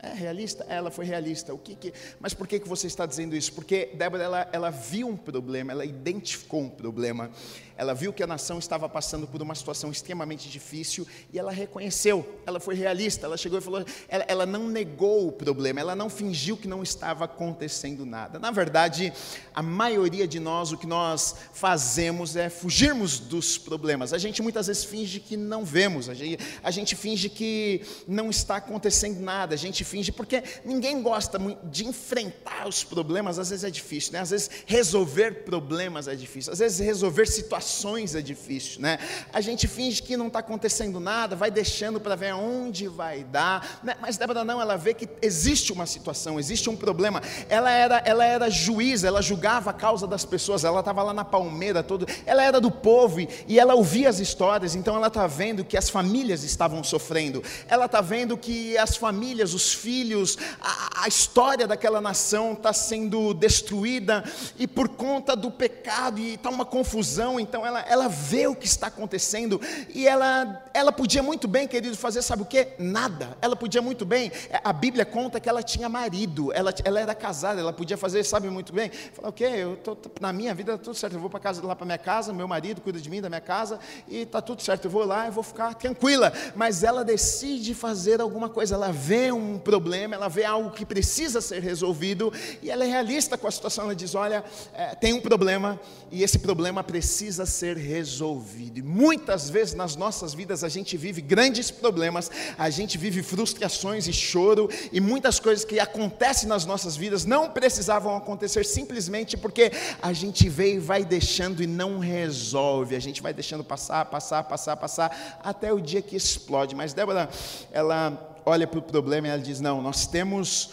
[0.00, 0.64] É realista?
[0.68, 1.52] Ela foi realista.
[1.52, 3.52] O que, que Mas por que, que você está dizendo isso?
[3.52, 7.30] Porque Débora ela, ela viu um problema, ela identificou um problema
[7.78, 12.40] ela viu que a nação estava passando por uma situação extremamente difícil e ela reconheceu,
[12.44, 16.10] ela foi realista, ela chegou e falou, ela, ela não negou o problema, ela não
[16.10, 18.40] fingiu que não estava acontecendo nada.
[18.40, 19.12] Na verdade,
[19.54, 24.12] a maioria de nós, o que nós fazemos é fugirmos dos problemas.
[24.12, 28.28] A gente muitas vezes finge que não vemos, a gente, a gente finge que não
[28.28, 33.64] está acontecendo nada, a gente finge, porque ninguém gosta de enfrentar os problemas, às vezes
[33.64, 34.20] é difícil, né?
[34.20, 38.98] às vezes resolver problemas é difícil, às vezes resolver situações é difícil, né?
[39.32, 43.80] A gente finge que não está acontecendo nada, vai deixando para ver aonde vai dar,
[43.82, 43.96] né?
[44.00, 47.22] mas Débora não, ela vê que existe uma situação, existe um problema.
[47.48, 51.24] Ela era, ela era juíza, ela julgava a causa das pessoas, ela estava lá na
[51.24, 55.26] palmeira, todo, ela era do povo e, e ela ouvia as histórias, então ela está
[55.26, 61.04] vendo que as famílias estavam sofrendo, ela está vendo que as famílias, os filhos, a,
[61.04, 64.24] a história daquela nação está sendo destruída
[64.58, 68.66] e por conta do pecado e está uma confusão, então ela, ela vê o que
[68.66, 69.60] está acontecendo
[69.94, 72.68] e ela, ela podia muito bem, querido, fazer sabe o que?
[72.78, 73.36] Nada.
[73.40, 74.32] Ela podia muito bem,
[74.64, 78.50] a Bíblia conta que ela tinha marido, ela, ela era casada, ela podia fazer, sabe
[78.50, 81.64] muito bem, falar, ok, eu tô, na minha vida tudo certo, eu vou para casa
[81.64, 84.62] lá para minha casa, meu marido cuida de mim, da minha casa, e está tudo
[84.62, 86.32] certo, eu vou lá, eu vou ficar tranquila.
[86.56, 91.42] Mas ela decide fazer alguma coisa, ela vê um problema, ela vê algo que precisa
[91.42, 95.20] ser resolvido, e ela é realista com a situação, ela diz, olha, é, tem um
[95.20, 95.78] problema,
[96.10, 98.78] e esse problema precisa ser resolvido.
[98.78, 104.08] E muitas vezes nas nossas vidas a gente vive grandes problemas, a gente vive frustrações
[104.08, 109.70] e choro, e muitas coisas que acontecem nas nossas vidas não precisavam acontecer simplesmente porque
[110.00, 112.96] a gente veio e vai deixando e não resolve.
[112.96, 116.74] A gente vai deixando passar, passar, passar, passar, até o dia que explode.
[116.74, 117.28] Mas Débora,
[117.70, 120.70] ela olha para o problema e ela diz: Não, nós temos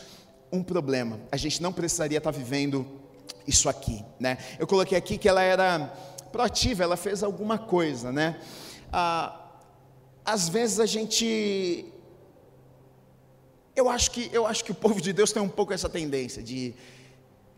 [0.52, 2.86] um problema, a gente não precisaria estar vivendo
[3.48, 4.38] isso aqui, né?
[4.58, 5.94] Eu coloquei aqui que ela era
[6.32, 8.40] proativa, ela fez alguma coisa, né?
[8.92, 9.40] Ah,
[10.24, 11.86] às vezes a gente,
[13.76, 16.42] eu acho que eu acho que o povo de Deus tem um pouco essa tendência
[16.42, 16.74] de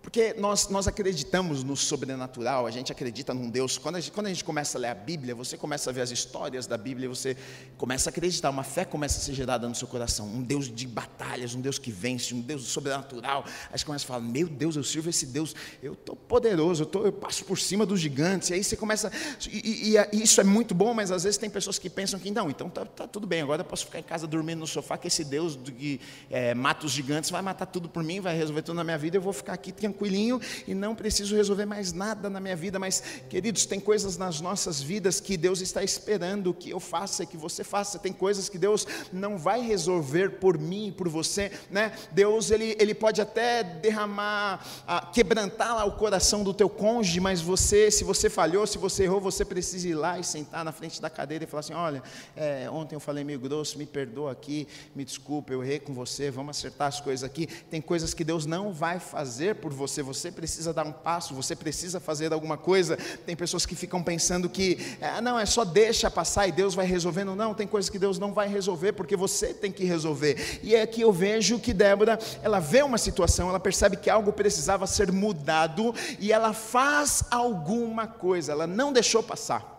[0.08, 3.78] porque nós, nós acreditamos no sobrenatural, a gente acredita num Deus.
[3.78, 6.00] Quando a, gente, quando a gente começa a ler a Bíblia, você começa a ver
[6.00, 7.36] as histórias da Bíblia, você
[7.78, 10.26] começa a acreditar, uma fé começa a ser gerada no seu coração.
[10.26, 13.44] Um Deus de batalhas, um Deus que vence, um Deus sobrenatural.
[13.70, 16.88] Aí você começa a falar: Meu Deus, eu sirvo esse Deus, eu estou poderoso, eu,
[16.88, 18.50] tô, eu passo por cima dos gigantes.
[18.50, 19.12] E aí você começa.
[19.52, 22.32] E, e, e, isso é muito bom, mas às vezes tem pessoas que pensam que
[22.32, 24.98] não, então tá, tá tudo bem, agora eu posso ficar em casa dormindo no sofá,
[24.98, 28.62] que esse Deus que é, mata os gigantes vai matar tudo por mim, vai resolver
[28.62, 31.92] tudo na minha vida, eu vou ficar aqui tranquilo tranquilinho e não preciso resolver mais
[31.92, 32.78] nada na minha vida.
[32.78, 37.36] Mas, queridos, tem coisas nas nossas vidas que Deus está esperando que eu faça, que
[37.36, 37.98] você faça.
[37.98, 41.94] Tem coisas que Deus não vai resolver por mim, por você, né?
[42.12, 44.64] Deus ele, ele pode até derramar,
[45.12, 49.20] quebrantar lá o coração do teu cônjuge, mas você, se você falhou, se você errou,
[49.20, 52.04] você precisa ir lá e sentar na frente da cadeira e falar assim: olha,
[52.36, 56.30] é, ontem eu falei meio grosso, me perdoa aqui, me desculpa, eu errei com você,
[56.30, 57.48] vamos acertar as coisas aqui.
[57.48, 61.56] Tem coisas que Deus não vai fazer por você, você precisa dar um passo, você
[61.56, 62.98] precisa fazer alguma coisa.
[63.26, 66.86] Tem pessoas que ficam pensando que, é, não, é só deixa passar e Deus vai
[66.86, 67.36] resolvendo.
[67.36, 70.60] Não, tem coisas que Deus não vai resolver porque você tem que resolver.
[70.64, 74.34] E é que eu vejo que Débora, ela vê uma situação, ela percebe que algo
[74.34, 79.76] precisava ser mudado e ela faz alguma coisa, ela não deixou passar.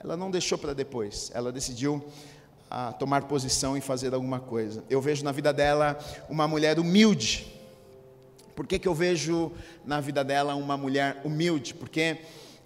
[0.00, 2.04] Ela não deixou para depois, ela decidiu
[2.70, 4.84] a tomar posição e fazer alguma coisa.
[4.88, 7.57] Eu vejo na vida dela uma mulher humilde.
[8.58, 9.52] Por que, que eu vejo
[9.86, 11.72] na vida dela uma mulher humilde?
[11.72, 12.18] Porque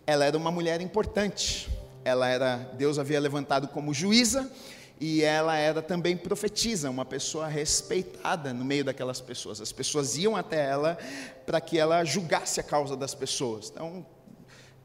[0.06, 1.68] ela era uma mulher importante.
[2.02, 4.50] Ela era, Deus havia levantado como juíza
[4.98, 9.60] e ela era também profetisa, uma pessoa respeitada no meio daquelas pessoas.
[9.60, 10.96] As pessoas iam até ela
[11.44, 13.68] para que ela julgasse a causa das pessoas.
[13.70, 14.06] Então,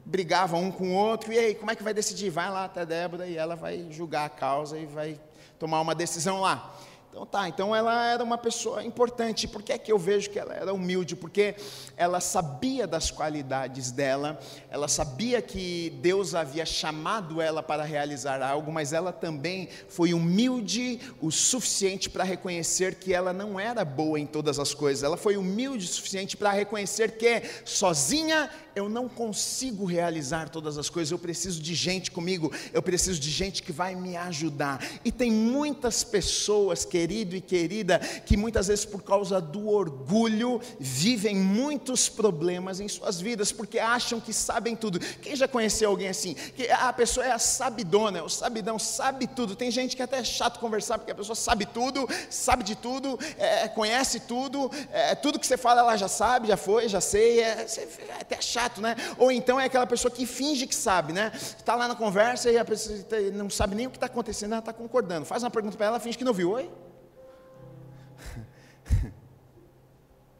[0.04, 2.30] brigavam um com o outro, e aí, como é que vai decidir?
[2.30, 5.18] Vai lá até Débora e ela vai julgar a causa e vai
[5.58, 6.78] tomar uma decisão lá.
[7.10, 9.48] Então tá, então ela era uma pessoa importante.
[9.48, 11.16] Por que é que eu vejo que ela era humilde?
[11.16, 11.56] Porque
[11.96, 14.40] ela sabia das qualidades dela,
[14.70, 21.00] ela sabia que Deus havia chamado ela para realizar algo, mas ela também foi humilde
[21.20, 25.04] o suficiente para reconhecer que ela não era boa em todas as coisas.
[25.04, 30.88] Ela foi humilde o suficiente para reconhecer que sozinha eu não consigo realizar todas as
[30.88, 34.86] coisas, eu preciso de gente comigo, eu preciso de gente que vai me ajudar.
[35.04, 41.36] E tem muitas pessoas, querido e querida, que muitas vezes por causa do orgulho vivem
[41.36, 45.00] muitos problemas em suas vidas, porque acham que sabem tudo.
[45.00, 46.36] Quem já conheceu alguém assim?
[46.36, 49.56] Que a pessoa é a sabidona, é o sabidão, sabe tudo.
[49.56, 52.76] Tem gente que é até é chato conversar, porque a pessoa sabe tudo, sabe de
[52.76, 57.02] tudo, é, conhece tudo, é, tudo que você fala ela já sabe, já foi, já
[57.02, 57.66] sei, é,
[58.10, 58.96] é até chato chato, né?
[59.18, 61.32] Ou então é aquela pessoa que finge que sabe, né?
[61.34, 64.52] Está lá na conversa e a pessoa tá, não sabe nem o que está acontecendo,
[64.52, 65.26] ela está concordando.
[65.26, 66.52] Faz uma pergunta para ela, finge que não viu.
[66.52, 66.70] Oi?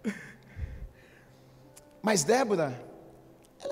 [2.02, 2.87] Mas Débora,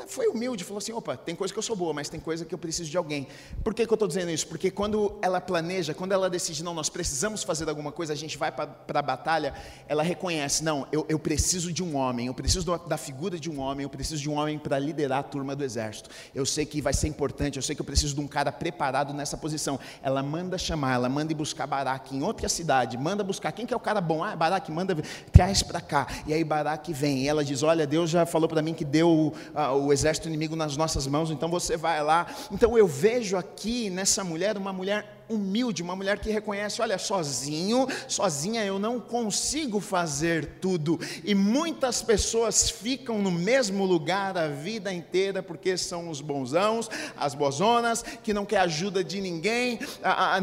[0.08, 2.54] foi humilde, falou assim: opa, tem coisa que eu sou boa, mas tem coisa que
[2.54, 3.28] eu preciso de alguém.
[3.64, 4.48] Por que, que eu estou dizendo isso?
[4.48, 8.38] Porque quando ela planeja, quando ela decide, não, nós precisamos fazer alguma coisa, a gente
[8.38, 9.54] vai para a batalha,
[9.88, 13.60] ela reconhece: não, eu, eu preciso de um homem, eu preciso da figura de um
[13.60, 16.10] homem, eu preciso de um homem para liderar a turma do exército.
[16.34, 19.14] Eu sei que vai ser importante, eu sei que eu preciso de um cara preparado
[19.14, 19.80] nessa posição.
[20.02, 23.74] Ela manda chamar, ela manda ir buscar Baraque em outra cidade, manda buscar quem que
[23.74, 24.24] é o cara bom?
[24.24, 24.96] Ah, Baraque, manda,
[25.32, 26.08] traz para cá.
[26.28, 29.34] E aí Baraque vem, e ela diz: olha, Deus já falou para mim que deu.
[29.54, 32.28] Uh, o exército inimigo nas nossas mãos, então você vai lá.
[32.52, 37.88] Então eu vejo aqui nessa mulher uma mulher humilde, uma mulher que reconhece: olha, sozinho,
[38.08, 41.00] sozinha eu não consigo fazer tudo.
[41.24, 47.34] E muitas pessoas ficam no mesmo lugar a vida inteira porque são os bonzãos, as
[47.34, 49.80] bozonas, que não quer ajuda de ninguém,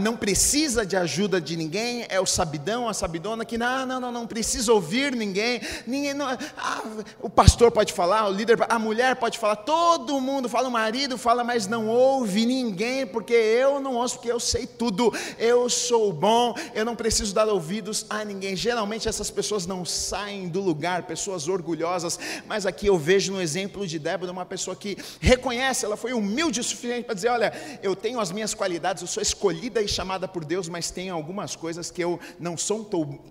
[0.00, 4.12] não precisa de ajuda de ninguém, é o sabidão, a sabidona que não, não, não,
[4.12, 6.82] não precisa ouvir ninguém, ninguém não, ah,
[7.20, 11.16] o pastor pode falar, o líder, a mulher pode falar, todo mundo fala, o marido
[11.18, 16.12] fala, mas não ouve ninguém, porque eu não ouço, porque eu sei tudo, eu sou
[16.12, 18.56] bom, eu não preciso dar ouvidos a ninguém.
[18.56, 23.86] Geralmente essas pessoas não saem do lugar, pessoas orgulhosas, mas aqui eu vejo no exemplo
[23.86, 27.94] de Débora uma pessoa que reconhece, ela foi humilde o suficiente para dizer: Olha, eu
[27.94, 31.90] tenho as minhas qualidades, eu sou escolhida e chamada por Deus, mas tem algumas coisas
[31.90, 32.82] que eu não sou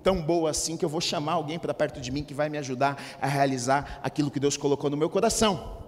[0.03, 2.57] tão boa assim que eu vou chamar alguém para perto de mim que vai me
[2.57, 5.81] ajudar a realizar aquilo que Deus colocou no meu coração.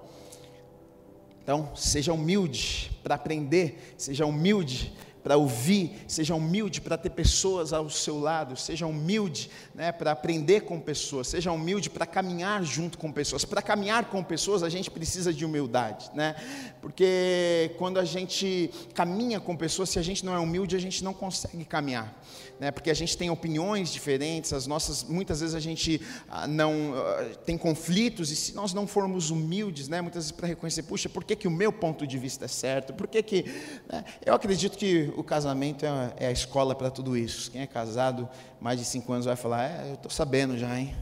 [1.43, 7.89] Então, seja humilde para aprender, seja humilde para ouvir, seja humilde para ter pessoas ao
[7.89, 13.11] seu lado, seja humilde né, para aprender com pessoas, seja humilde para caminhar junto com
[13.11, 13.45] pessoas.
[13.45, 16.35] Para caminhar com pessoas, a gente precisa de humildade, né?
[16.81, 21.01] porque quando a gente caminha com pessoas, se a gente não é humilde, a gente
[21.01, 22.13] não consegue caminhar.
[22.59, 22.71] Né?
[22.71, 27.35] Porque a gente tem opiniões diferentes, as nossas, muitas vezes a gente ah, não ah,
[27.45, 31.23] tem conflitos, e se nós não formos humildes, né, muitas vezes para reconhecer, puxa, por
[31.23, 32.93] que, que o meu ponto de vista é certo?
[32.93, 33.43] Por que que.
[33.91, 34.03] Né?
[34.25, 37.51] Eu acredito que o casamento é, é a escola para tudo isso.
[37.51, 38.29] Quem é casado
[38.61, 40.95] mais de cinco anos vai falar, é, eu estou sabendo já, hein?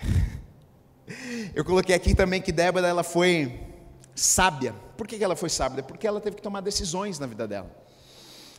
[1.56, 3.60] Eu coloquei aqui também que Débora ela foi
[4.14, 4.74] sábia.
[4.96, 5.82] Por que ela foi sábia?
[5.82, 7.70] Porque ela teve que tomar decisões na vida dela.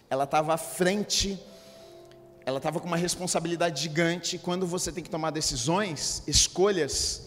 [0.10, 1.42] Ela estava à frente,
[2.52, 4.38] ela estava com uma responsabilidade gigante.
[4.38, 7.24] Quando você tem que tomar decisões, escolhas,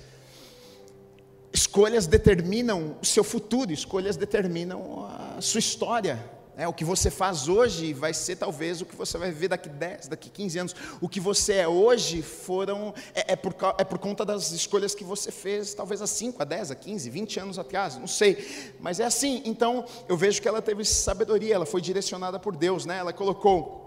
[1.53, 6.23] escolhas determinam o seu futuro, escolhas determinam a sua história.
[6.57, 9.69] É, o que você faz hoje vai ser talvez o que você vai viver daqui
[9.69, 10.77] 10, daqui 15 anos.
[11.01, 15.03] O que você é hoje foram é, é, por, é por conta das escolhas que
[15.03, 18.73] você fez, talvez há 5, a 10, a 15, 20 anos atrás, não sei.
[18.79, 19.43] Mas é assim.
[19.45, 22.99] Então, eu vejo que ela teve sabedoria, ela foi direcionada por Deus, né?
[22.99, 23.84] Ela colocou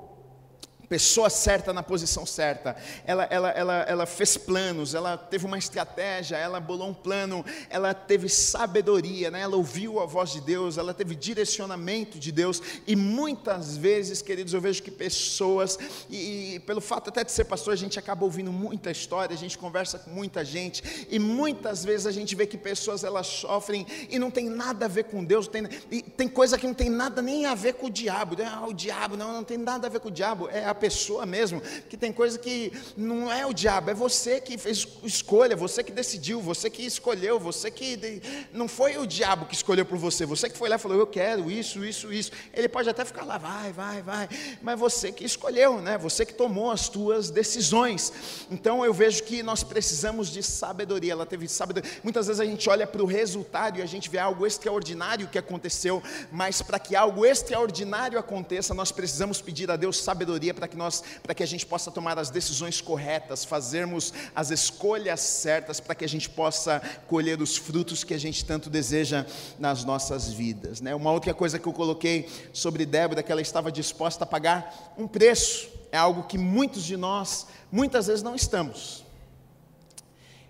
[0.90, 2.76] pessoa certa na posição certa.
[3.06, 7.94] Ela, ela, ela, ela fez planos, ela teve uma estratégia, ela bolou um plano, ela
[7.94, 9.42] teve sabedoria, né?
[9.42, 12.62] ela ouviu a voz de Deus, ela teve direcionamento de Deus.
[12.86, 15.78] E muitas vezes, queridos, eu vejo que pessoas,
[16.10, 19.38] e, e pelo fato até de ser pastor, a gente acaba ouvindo muita história, a
[19.38, 23.86] gente conversa com muita gente, e muitas vezes a gente vê que pessoas elas sofrem
[24.10, 27.22] e não tem nada a ver com Deus, tem, tem coisa que não tem nada
[27.22, 28.36] nem a ver com o diabo.
[28.44, 31.26] Ah, o diabo, não, não tem nada a ver com o diabo, é a pessoa
[31.26, 35.84] mesmo, que tem coisa que não é o diabo, é você que fez escolha, você
[35.84, 38.22] que decidiu, você que escolheu, você que.
[38.54, 41.08] Não foi o diabo que escolheu por você, você que foi lá e falou, eu
[41.08, 42.32] quero isso, isso, isso.
[42.54, 44.30] Ele pode até ficar lá, vai, vai, vai,
[44.62, 45.98] mas você que escolheu, né?
[45.98, 48.14] Você que tomou as tuas decisões.
[48.50, 51.90] Então eu vejo que nós precisamos de sabedoria, ela teve sabedoria.
[52.04, 55.38] Muitas vezes a gente olha para o resultado e a gente vê algo extraordinário que
[55.38, 56.02] aconteceu,
[56.32, 61.04] mas para que algo extraordinário aconteça, nós precisamos pedir a Deus sabedoria para que nós,
[61.24, 66.06] para que a gente possa tomar as decisões corretas, fazermos as escolhas certas, para que
[66.06, 69.26] a gente possa colher os frutos que a gente tanto deseja
[69.58, 70.82] nas nossas vidas.
[70.82, 70.94] Né?
[70.94, 75.08] Uma outra coisa que eu coloquei sobre Débora, que ela estava disposta a pagar um
[75.08, 79.06] preço, é algo que muitos de nós, muitas vezes não estamos.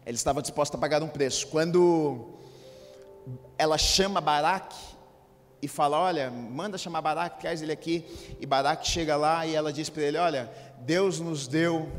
[0.05, 1.47] Ela estava disposta a pagar um preço.
[1.47, 2.28] Quando
[3.57, 4.96] ela chama Baraque,
[5.62, 8.05] e fala: Olha, manda chamar Baraque, traz ele aqui.
[8.39, 11.89] E Baraque chega lá e ela diz para ele: Olha, Deus nos deu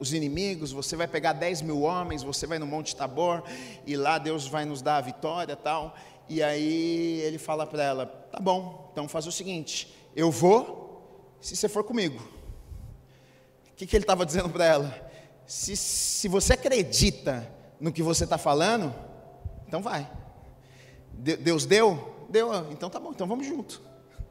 [0.00, 3.42] os inimigos, você vai pegar 10 mil homens, você vai no Monte Tabor,
[3.86, 5.94] e lá Deus vai nos dar a vitória tal.
[6.28, 11.56] E aí ele fala para ela: Tá bom, então faz o seguinte, eu vou, se
[11.56, 12.20] você for comigo.
[13.72, 15.10] O que, que ele estava dizendo para ela?
[15.46, 17.50] Se, se você acredita
[17.80, 18.94] no que você está falando,
[19.66, 20.08] então vai.
[21.12, 23.80] Deus deu, Deu, então tá bom, então vamos junto.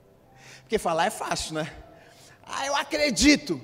[0.59, 1.73] Porque falar é fácil, né?
[2.45, 3.61] Ah, eu acredito.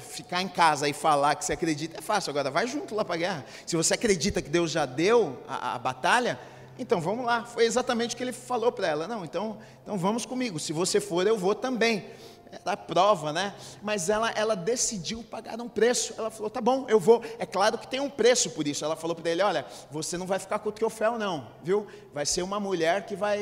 [0.00, 3.16] Ficar em casa e falar que você acredita é fácil, agora vai junto lá para
[3.16, 3.46] a guerra.
[3.66, 6.40] Se você acredita que Deus já deu a, a batalha,
[6.78, 7.44] então vamos lá.
[7.44, 9.06] Foi exatamente o que ele falou para ela.
[9.06, 10.58] Não, então, então vamos comigo.
[10.58, 12.06] Se você for, eu vou também
[12.50, 13.54] era prova, né?
[13.82, 16.14] Mas ela, ela decidiu pagar um preço.
[16.16, 17.22] Ela falou: tá bom, eu vou.
[17.38, 18.84] É claro que tem um preço por isso.
[18.84, 21.86] Ela falou para ele: olha, você não vai ficar com o troféu, não, viu?
[22.12, 23.38] Vai ser uma mulher que vai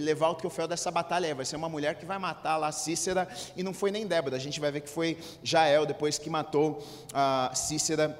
[0.00, 1.34] levar o troféu dessa batalha.
[1.34, 3.28] Vai ser uma mulher que vai matar lá Cícera.
[3.56, 4.36] E não foi nem Débora.
[4.36, 6.82] A gente vai ver que foi Jael depois que matou
[7.12, 8.18] a Cícera,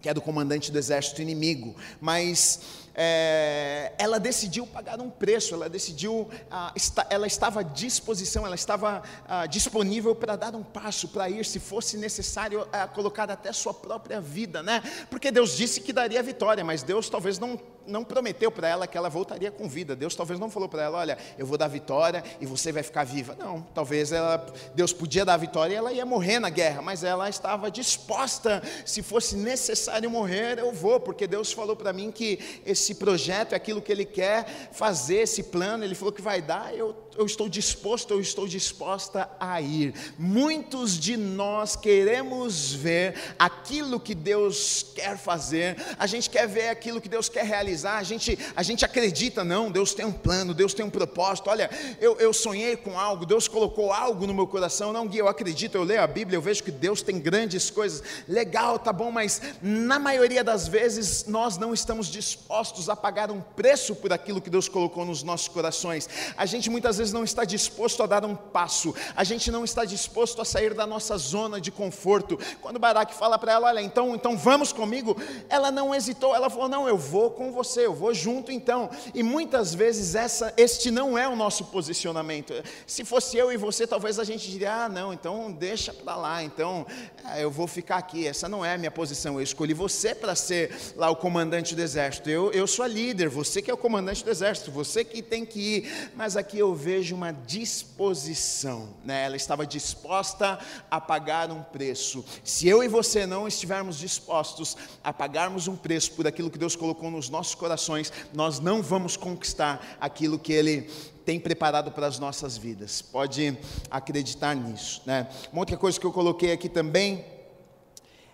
[0.00, 1.74] que é do comandante do exército inimigo.
[2.00, 8.44] Mas é, ela decidiu pagar um preço, ela decidiu, ah, está, ela estava à disposição,
[8.44, 13.30] ela estava ah, disponível para dar um passo, para ir, se fosse necessário, ah, colocar
[13.30, 14.82] até sua própria vida, né?
[15.08, 17.56] Porque Deus disse que daria vitória, mas Deus talvez não
[17.88, 19.96] não prometeu para ela que ela voltaria com vida.
[19.96, 23.04] Deus talvez não falou para ela, olha, eu vou dar vitória e você vai ficar
[23.04, 23.34] viva.
[23.38, 24.44] Não, talvez ela,
[24.74, 29.02] Deus podia dar vitória e ela ia morrer na guerra, mas ela estava disposta, se
[29.02, 33.82] fosse necessário morrer, eu vou, porque Deus falou para mim que esse projeto é aquilo
[33.82, 38.14] que Ele quer fazer, esse plano, Ele falou que vai dar, eu eu estou disposto,
[38.14, 39.92] eu estou disposta a ir.
[40.16, 47.00] Muitos de nós queremos ver aquilo que Deus quer fazer, a gente quer ver aquilo
[47.00, 50.72] que Deus quer realizar, a gente, a gente acredita, não, Deus tem um plano, Deus
[50.72, 51.50] tem um propósito.
[51.50, 51.68] Olha,
[52.00, 54.92] eu, eu sonhei com algo, Deus colocou algo no meu coração.
[54.92, 58.00] Não, Gui, eu acredito, eu leio a Bíblia, eu vejo que Deus tem grandes coisas.
[58.28, 63.40] Legal, tá bom, mas na maioria das vezes nós não estamos dispostos a pagar um
[63.40, 66.08] preço por aquilo que Deus colocou nos nossos corações.
[66.36, 69.64] A gente muitas vezes vezes não está disposto a dar um passo, a gente não
[69.64, 72.38] está disposto a sair da nossa zona de conforto.
[72.60, 75.16] Quando Baraque fala para ela, olha, então, então vamos comigo,
[75.48, 78.90] ela não hesitou, ela falou, não, eu vou com você, eu vou junto então.
[79.14, 82.52] E muitas vezes essa, este não é o nosso posicionamento.
[82.86, 86.42] Se fosse eu e você, talvez a gente diria, ah, não, então deixa para lá,
[86.42, 86.86] então
[87.24, 88.26] ah, eu vou ficar aqui.
[88.26, 89.34] Essa não é a minha posição.
[89.34, 92.28] Eu escolhi você para ser lá o comandante do exército.
[92.28, 95.44] Eu, eu sou a líder, você que é o comandante do exército, você que tem
[95.44, 96.10] que ir.
[96.14, 99.24] Mas aqui eu vejo uma disposição, né?
[99.24, 100.58] ela estava disposta
[100.90, 102.24] a pagar um preço.
[102.44, 106.76] Se eu e você não estivermos dispostos a pagarmos um preço por aquilo que Deus
[106.76, 110.88] colocou nos nossos corações, nós não vamos conquistar aquilo que Ele
[111.24, 113.02] tem preparado para as nossas vidas.
[113.02, 113.58] Pode
[113.90, 115.02] acreditar nisso.
[115.04, 115.28] Né?
[115.52, 117.24] Uma outra coisa que eu coloquei aqui também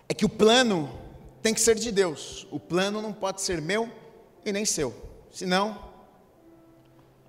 [0.07, 0.89] é que o plano
[1.41, 2.47] tem que ser de Deus.
[2.49, 3.91] O plano não pode ser meu
[4.45, 4.93] e nem seu.
[5.31, 5.73] Senão,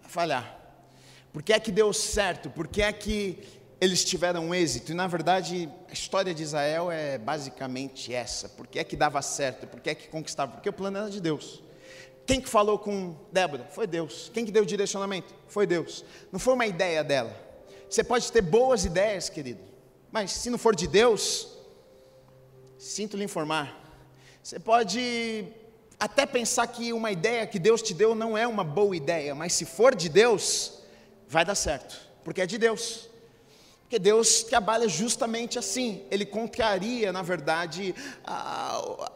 [0.00, 0.56] vai falhar.
[1.32, 2.48] Por que é que deu certo?
[2.48, 3.42] Por que é que
[3.80, 4.92] eles tiveram êxito?
[4.92, 8.48] E na verdade, a história de Israel é basicamente essa.
[8.48, 9.66] Por que é que dava certo?
[9.66, 10.52] Por que é que conquistava?
[10.52, 11.62] Porque o plano era de Deus.
[12.26, 13.66] Quem que falou com Débora?
[13.70, 14.30] Foi Deus.
[14.32, 15.34] Quem que deu o direcionamento?
[15.46, 16.04] Foi Deus.
[16.32, 17.34] Não foi uma ideia dela.
[17.88, 19.62] Você pode ter boas ideias, querido,
[20.10, 21.48] mas se não for de Deus,
[22.78, 23.80] sinto lhe informar.
[24.42, 25.46] Você pode
[25.98, 29.54] até pensar que uma ideia que Deus te deu não é uma boa ideia, mas
[29.54, 30.80] se for de Deus,
[31.28, 33.08] vai dar certo, porque é de Deus.
[33.82, 37.94] Porque Deus trabalha justamente assim, Ele contraria, na verdade,
[38.24, 39.12] a,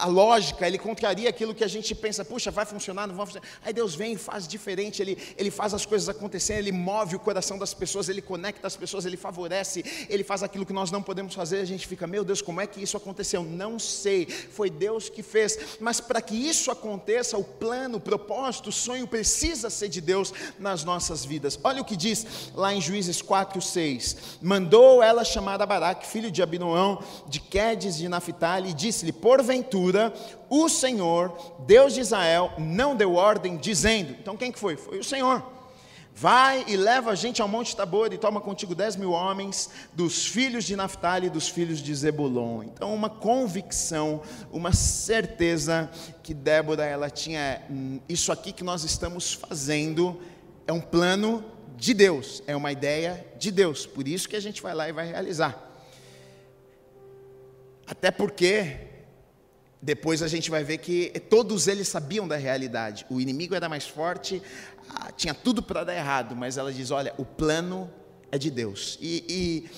[0.00, 3.46] a lógica, ele contraria aquilo que a gente pensa, puxa, vai funcionar, não vai funcionar.
[3.64, 7.18] Aí Deus vem e faz diferente, ele, ele faz as coisas acontecerem, ele move o
[7.20, 11.02] coração das pessoas, ele conecta as pessoas, ele favorece, ele faz aquilo que nós não
[11.02, 11.60] podemos fazer.
[11.60, 13.44] A gente fica, meu Deus, como é que isso aconteceu?
[13.44, 15.58] Não sei, foi Deus que fez.
[15.80, 20.32] Mas para que isso aconteça, o plano, o propósito, o sonho precisa ser de Deus
[20.58, 21.58] nas nossas vidas.
[21.62, 26.30] Olha o que diz lá em Juízes 4, 6: Mandou ela chamar a Baraque, filho
[26.30, 29.83] de Abinoão, de Quedes de Naphtali, e disse-lhe: Porventura,
[30.48, 34.16] o Senhor, Deus de Israel, não deu ordem dizendo.
[34.20, 34.76] Então quem que foi?
[34.76, 35.54] Foi o Senhor.
[36.16, 40.24] Vai e leva a gente ao Monte Tabor e toma contigo dez mil homens dos
[40.24, 42.62] filhos de Naphtali e dos filhos de Zebulon.
[42.62, 44.22] Então, uma convicção,
[44.52, 45.90] uma certeza
[46.22, 50.20] que Débora ela tinha hum, isso aqui que nós estamos fazendo
[50.68, 51.44] é um plano
[51.76, 53.84] de Deus, é uma ideia de Deus.
[53.84, 55.72] Por isso que a gente vai lá e vai realizar.
[57.88, 58.93] Até porque
[59.84, 63.04] depois a gente vai ver que todos eles sabiam da realidade.
[63.10, 64.40] O inimigo era mais forte,
[64.88, 67.90] ah, tinha tudo para dar errado, mas ela diz: olha, o plano
[68.32, 68.98] é de Deus.
[68.98, 69.68] E,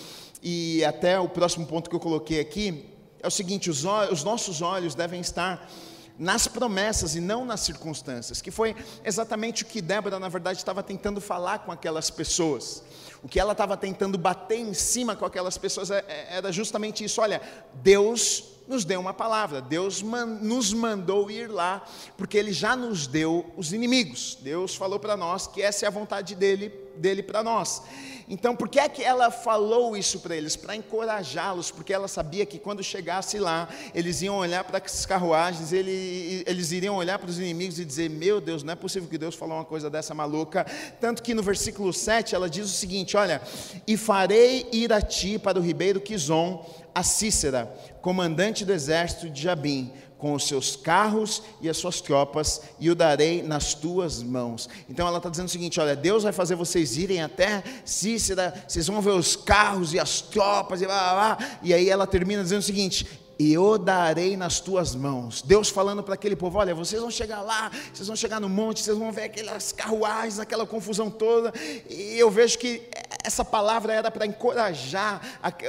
[0.42, 2.88] e, e até o próximo ponto que eu coloquei aqui
[3.20, 5.68] é o seguinte: os, os nossos olhos devem estar
[6.16, 10.84] nas promessas e não nas circunstâncias, que foi exatamente o que Débora, na verdade, estava
[10.84, 12.80] tentando falar com aquelas pessoas.
[13.24, 17.02] O que ela estava tentando bater em cima com aquelas pessoas é, é, era justamente
[17.02, 17.42] isso: olha,
[17.74, 19.60] Deus nos deu uma palavra.
[19.60, 21.84] Deus man, nos mandou ir lá,
[22.16, 24.36] porque Ele já nos deu os inimigos.
[24.40, 27.82] Deus falou para nós que essa é a vontade dele, dele para nós.
[28.28, 30.56] Então, por que é que ela falou isso para eles?
[30.56, 35.72] Para encorajá-los, porque ela sabia que quando chegasse lá, eles iam olhar para as carruagens,
[35.72, 39.16] ele, eles iriam olhar para os inimigos e dizer: Meu Deus, não é possível que
[39.16, 40.66] Deus falou uma coisa dessa maluca.
[41.00, 43.40] Tanto que no versículo 7 ela diz o seguinte: Olha,
[43.86, 47.70] e farei ir a ti para o ribeiro Quizon, a Cícera,
[48.00, 52.94] comandante do exército de Jabim, com os seus carros e as suas tropas, e o
[52.94, 54.66] darei nas tuas mãos.
[54.88, 58.86] Então ela está dizendo o seguinte: olha, Deus vai fazer vocês irem até Cícera, vocês
[58.86, 61.58] vão ver os carros e as tropas, e blá, blá, blá.
[61.62, 63.06] E aí ela termina dizendo o seguinte:
[63.38, 65.42] e eu darei nas tuas mãos.
[65.42, 68.82] Deus falando para aquele povo: olha, vocês vão chegar lá, vocês vão chegar no monte,
[68.82, 71.52] vocês vão ver aquelas carruagens, aquela confusão toda.
[71.88, 72.82] E eu vejo que
[73.24, 75.20] essa palavra era para encorajar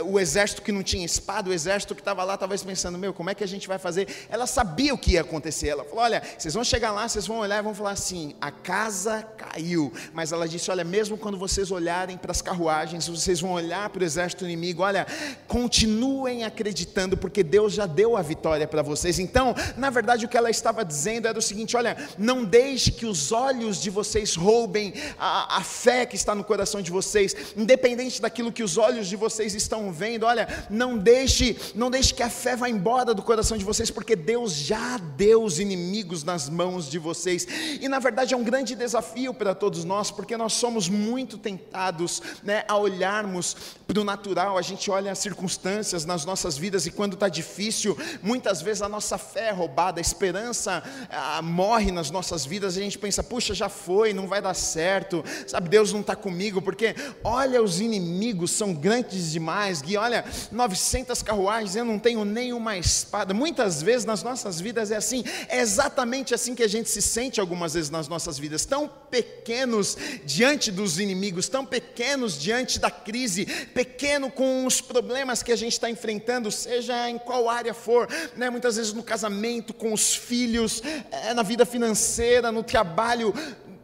[0.05, 3.29] o exército que não tinha espada, o exército que estava lá, talvez pensando: meu, como
[3.29, 4.07] é que a gente vai fazer?
[4.29, 5.69] Ela sabia o que ia acontecer.
[5.69, 8.51] Ela falou: olha, vocês vão chegar lá, vocês vão olhar e vão falar assim: a
[8.51, 9.91] casa caiu.
[10.13, 14.01] Mas ela disse: olha, mesmo quando vocês olharem para as carruagens, vocês vão olhar para
[14.01, 15.05] o exército inimigo, olha,
[15.47, 19.17] continuem acreditando, porque Deus Deus já deu a vitória para vocês.
[19.17, 23.07] Então, na verdade, o que ela estava dizendo era o seguinte: olha, não deixe que
[23.07, 28.21] os olhos de vocês roubem a, a fé que está no coração de vocês, independente
[28.21, 30.27] daquilo que os olhos de vocês estão vendo.
[30.27, 34.15] Olha, não deixe, não deixe que a fé vá embora do coração de vocês, porque
[34.15, 37.47] Deus já deu os inimigos nas mãos de vocês.
[37.81, 42.21] E na verdade é um grande desafio para todos nós, porque nós somos muito tentados,
[42.43, 44.59] né, a olharmos para o natural.
[44.59, 48.81] A gente olha as circunstâncias nas nossas vidas e quando está difícil difícil, muitas vezes
[48.81, 53.23] a nossa fé é roubada, a esperança ah, morre nas nossas vidas, a gente pensa,
[53.23, 57.79] puxa, já foi, não vai dar certo, sabe, Deus não está comigo, porque olha, os
[57.79, 63.33] inimigos são grandes demais, Gui, olha, 900 carruagens, eu não tenho nenhuma espada.
[63.33, 67.39] Muitas vezes nas nossas vidas é assim, é exatamente assim que a gente se sente
[67.39, 73.45] algumas vezes nas nossas vidas, tão pequenos diante dos inimigos, tão pequenos diante da crise,
[73.73, 78.07] pequeno com os problemas que a gente está enfrentando, seja em qual qual área for,
[78.35, 78.49] né?
[78.49, 80.81] muitas vezes no casamento, com os filhos,
[81.11, 83.33] é, na vida financeira, no trabalho,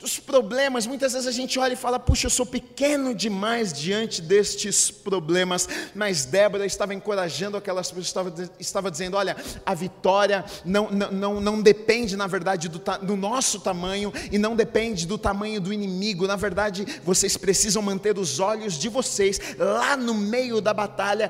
[0.03, 4.21] os problemas, muitas vezes a gente olha e fala, puxa, eu sou pequeno demais diante
[4.21, 10.89] destes problemas, mas Débora estava encorajando aquelas pessoas, estava, estava dizendo, olha, a vitória não,
[10.89, 15.61] não, não, não depende, na verdade, do, do nosso tamanho e não depende do tamanho
[15.61, 20.73] do inimigo, na verdade, vocês precisam manter os olhos de vocês lá no meio da
[20.73, 21.29] batalha,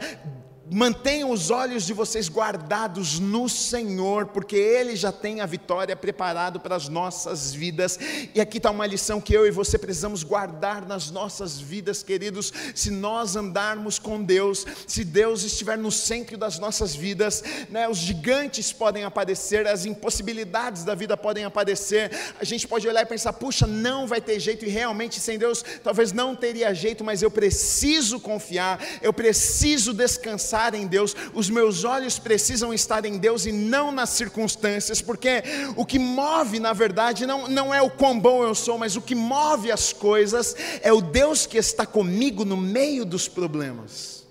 [0.74, 6.60] mantenham os olhos de vocês guardados no Senhor, porque Ele já tem a vitória preparado
[6.60, 8.00] para as nossas vidas.
[8.34, 12.52] E aqui está uma lição que eu e você precisamos guardar nas nossas vidas, queridos.
[12.74, 18.00] Se nós andarmos com Deus, se Deus estiver no centro das nossas vidas, né, os
[18.00, 22.12] gigantes podem aparecer, as impossibilidades da vida podem aparecer.
[22.40, 25.64] A gente pode olhar e pensar: puxa, não vai ter jeito, e realmente sem Deus
[25.84, 31.84] talvez não teria jeito, mas eu preciso confiar, eu preciso descansar em Deus, os meus
[31.84, 35.41] olhos precisam estar em Deus e não nas circunstâncias, porque
[35.76, 39.01] o que move, na verdade, não, não é o quão bom eu sou, mas o
[39.01, 44.28] que move as coisas é o Deus que está comigo no meio dos problemas.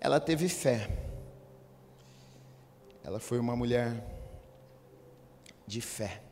[0.00, 0.88] Ela teve fé,
[3.04, 4.04] ela foi uma mulher
[5.66, 6.22] de fé.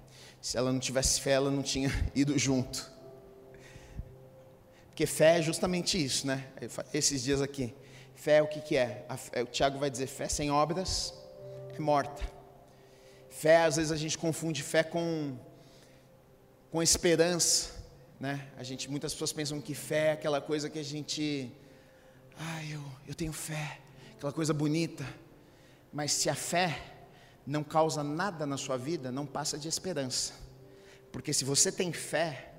[0.40, 2.90] Se ela não tivesse fé, ela não tinha ido junto.
[4.88, 6.46] Porque fé é justamente isso, né?
[6.92, 7.74] Esses dias aqui.
[8.21, 9.07] Fé é o que, que é?
[9.43, 11.14] O Tiago vai dizer: fé sem obras
[11.75, 12.23] é morta.
[13.31, 15.39] Fé, às vezes a gente confunde fé com,
[16.71, 17.71] com esperança.
[18.21, 18.47] Né?
[18.59, 21.51] A gente, muitas pessoas pensam que fé é aquela coisa que a gente.
[22.39, 23.79] Ah, eu, eu tenho fé,
[24.18, 25.07] aquela coisa bonita.
[25.91, 26.79] Mas se a fé
[27.47, 30.35] não causa nada na sua vida, não passa de esperança.
[31.11, 32.53] Porque se você tem fé,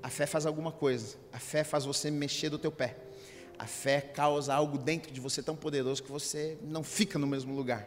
[0.00, 1.16] a fé faz alguma coisa.
[1.32, 2.96] A fé faz você mexer do teu pé.
[3.62, 7.54] A fé causa algo dentro de você tão poderoso que você não fica no mesmo
[7.54, 7.86] lugar.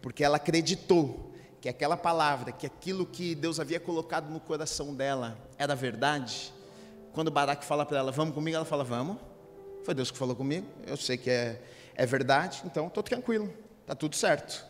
[0.00, 5.36] Porque ela acreditou que aquela palavra, que aquilo que Deus havia colocado no coração dela
[5.58, 6.50] era verdade.
[7.12, 9.18] Quando Baraque fala para ela, vamos comigo, ela fala, vamos.
[9.84, 11.60] Foi Deus que falou comigo, eu sei que é,
[11.94, 13.52] é verdade, então estou tranquilo,
[13.82, 14.64] está tudo certo.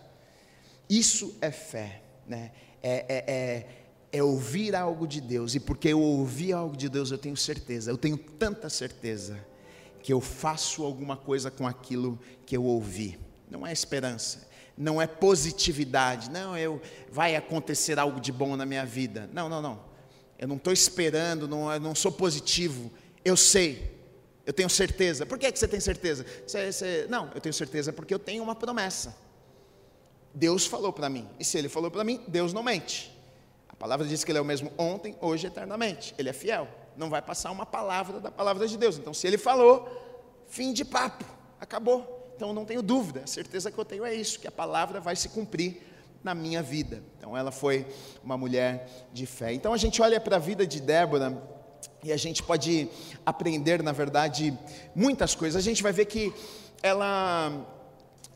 [0.90, 2.51] Isso é fé, né?
[2.82, 3.66] é, é, é
[4.14, 7.90] é ouvir algo de Deus, e porque eu ouvi algo de Deus, eu tenho certeza,
[7.90, 9.51] eu tenho tanta certeza
[10.03, 13.18] que eu faço alguma coisa com aquilo que eu ouvi.
[13.48, 16.80] Não é esperança, não é positividade, não, eu
[17.11, 19.30] vai acontecer algo de bom na minha vida.
[19.32, 19.84] Não, não, não.
[20.38, 22.90] Eu não estou esperando, não, eu não sou positivo.
[23.24, 23.96] Eu sei,
[24.44, 25.24] eu tenho certeza.
[25.24, 26.26] Por que, que você tem certeza?
[26.46, 29.16] Você, você, não, eu tenho certeza porque eu tenho uma promessa.
[30.34, 33.16] Deus falou para mim, e se Ele falou para mim, Deus não mente.
[33.68, 36.14] A palavra diz que Ele é o mesmo ontem, hoje eternamente.
[36.18, 38.99] Ele é fiel não vai passar uma palavra da palavra de Deus.
[38.99, 39.88] Então, se ele falou,
[40.49, 41.24] fim de papo,
[41.61, 42.32] acabou.
[42.36, 45.14] Então, não tenho dúvida, a certeza que eu tenho é isso, que a palavra vai
[45.14, 45.82] se cumprir
[46.24, 47.03] na minha vida.
[47.18, 47.86] Então, ela foi
[48.22, 49.53] uma mulher de fé.
[49.53, 51.43] Então, a gente olha para a vida de Débora
[52.03, 52.88] e a gente pode
[53.24, 54.57] aprender, na verdade,
[54.95, 55.57] muitas coisas.
[55.57, 56.32] A gente vai ver que
[56.82, 57.64] ela,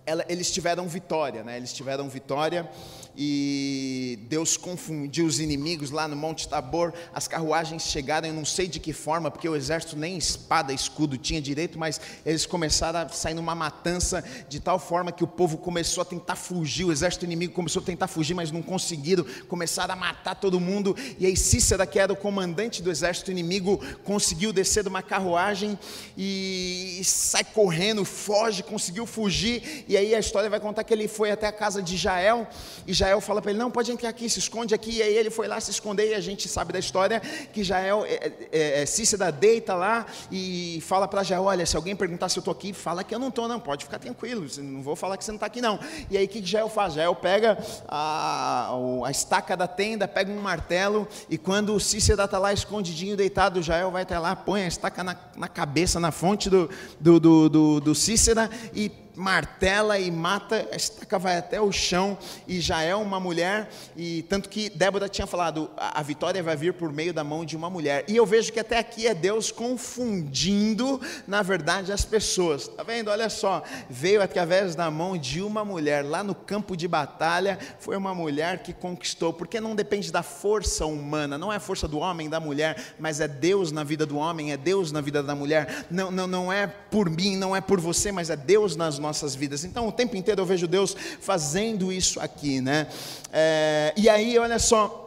[0.04, 1.56] ela eles tiveram vitória, né?
[1.56, 2.68] Eles tiveram vitória
[3.16, 6.92] e Deus confundiu os inimigos lá no Monte Tabor.
[7.14, 11.16] As carruagens chegaram, eu não sei de que forma, porque o exército nem espada, escudo
[11.16, 15.56] tinha direito, mas eles começaram a sair numa matança de tal forma que o povo
[15.56, 16.84] começou a tentar fugir.
[16.84, 19.24] O exército inimigo começou a tentar fugir, mas não conseguiram.
[19.48, 20.94] Começaram a matar todo mundo.
[21.18, 25.78] E aí Cícera, que era o comandante do exército inimigo, conseguiu descer de uma carruagem
[26.18, 29.84] e sai correndo, foge, conseguiu fugir.
[29.88, 32.46] E aí a história vai contar que ele foi até a casa de Jael
[32.86, 34.96] e Jael Jael fala para ele: não, pode entrar aqui, se esconde aqui.
[34.96, 36.10] E aí ele foi lá se esconder.
[36.10, 37.20] E a gente sabe da história
[37.52, 41.94] que Jael, é, é, é, Cícera deita lá e fala para Jael: olha, se alguém
[41.94, 43.60] perguntar se eu estou aqui, fala que eu não estou, não.
[43.60, 45.78] Pode ficar tranquilo, não vou falar que você não está aqui, não.
[46.10, 46.94] E aí o que Jael faz?
[46.94, 48.70] Jael pega a,
[49.04, 51.06] a estaca da tenda, pega um martelo.
[51.30, 55.16] E quando Cícera está lá escondidinho, deitado, Jael vai até lá, põe a estaca na,
[55.36, 60.76] na cabeça, na fonte do, do, do, do, do Cícera e martela e mata, a
[60.76, 65.26] estaca vai até o chão e já é uma mulher, e tanto que Débora tinha
[65.26, 68.04] falado, a, a, vitória vai vir por meio da mão de uma mulher.
[68.06, 72.68] E eu vejo que até aqui é Deus confundindo, na verdade, as pessoas.
[72.68, 73.10] Tá vendo?
[73.10, 77.96] Olha só, veio através da mão de uma mulher lá no campo de batalha, foi
[77.96, 81.98] uma mulher que conquistou, porque não depende da força humana, não é a força do
[81.98, 85.34] homem, da mulher, mas é Deus na vida do homem, é Deus na vida da
[85.34, 85.86] mulher.
[85.90, 89.05] Não, não, não é por mim, não é por você, mas é Deus nas nossas
[89.34, 89.64] vidas.
[89.64, 92.86] Então, o tempo inteiro eu vejo Deus fazendo isso aqui, né?
[93.32, 95.06] É, e aí, olha só,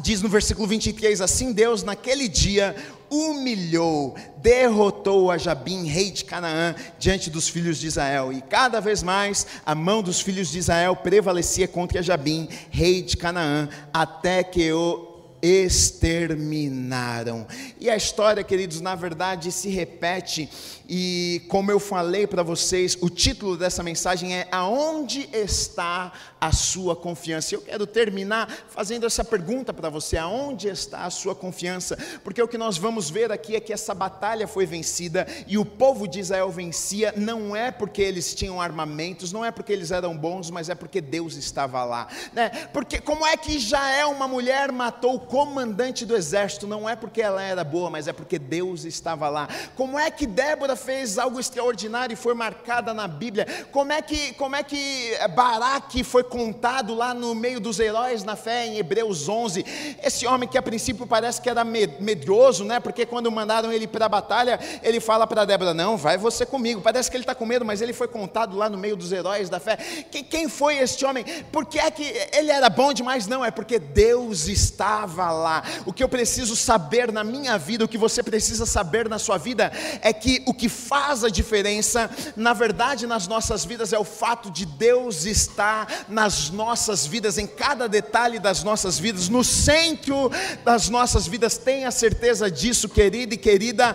[0.00, 2.74] diz no versículo 23: Assim Deus, naquele dia,
[3.10, 8.32] humilhou, derrotou a Jabim, rei de Canaã, diante dos filhos de Israel.
[8.32, 13.16] E cada vez mais a mão dos filhos de Israel prevalecia contra Jabim, rei de
[13.16, 17.46] Canaã, até que o exterminaram.
[17.78, 20.48] E a história, queridos, na verdade se repete,
[20.88, 26.94] e como eu falei para vocês, o título dessa mensagem é Aonde está a sua
[26.94, 27.54] confiança?
[27.54, 31.98] Eu quero terminar fazendo essa pergunta para você: aonde está a sua confiança?
[32.22, 35.64] Porque o que nós vamos ver aqui é que essa batalha foi vencida e o
[35.64, 40.16] povo de Israel vencia, não é porque eles tinham armamentos, não é porque eles eram
[40.16, 42.06] bons, mas é porque Deus estava lá.
[42.32, 42.50] Né?
[42.72, 46.66] Porque como é que Jael, uma mulher, matou o comandante do exército?
[46.66, 49.48] Não é porque ela era boa, mas é porque Deus estava lá.
[49.74, 53.46] Como é que Débora fez algo extraordinário e foi marcada na Bíblia?
[53.72, 58.36] Como é que, como é que Baraque foi contado lá no meio dos heróis na
[58.36, 59.64] fé em Hebreus 11?
[60.02, 62.80] Esse homem que a princípio parece que era medroso, né?
[62.80, 66.80] Porque quando mandaram ele para a batalha, ele fala para Débora: Não, vai você comigo.
[66.80, 69.48] Parece que ele está com medo, mas ele foi contado lá no meio dos heróis
[69.48, 69.76] da fé.
[70.10, 71.24] Quem foi este homem?
[71.50, 73.26] Por que é que ele era bom demais?
[73.26, 75.62] Não, é porque Deus estava lá.
[75.84, 79.38] O que eu preciso saber na minha vida, o que você precisa saber na sua
[79.38, 79.72] vida,
[80.02, 84.50] é que o que faz a diferença, na verdade, nas nossas vidas, é o fato
[84.50, 90.30] de Deus estar nas nossas vidas, em cada detalhe das nossas vidas, no centro
[90.64, 91.58] das nossas vidas.
[91.58, 93.94] Tenha certeza disso, querida e querida.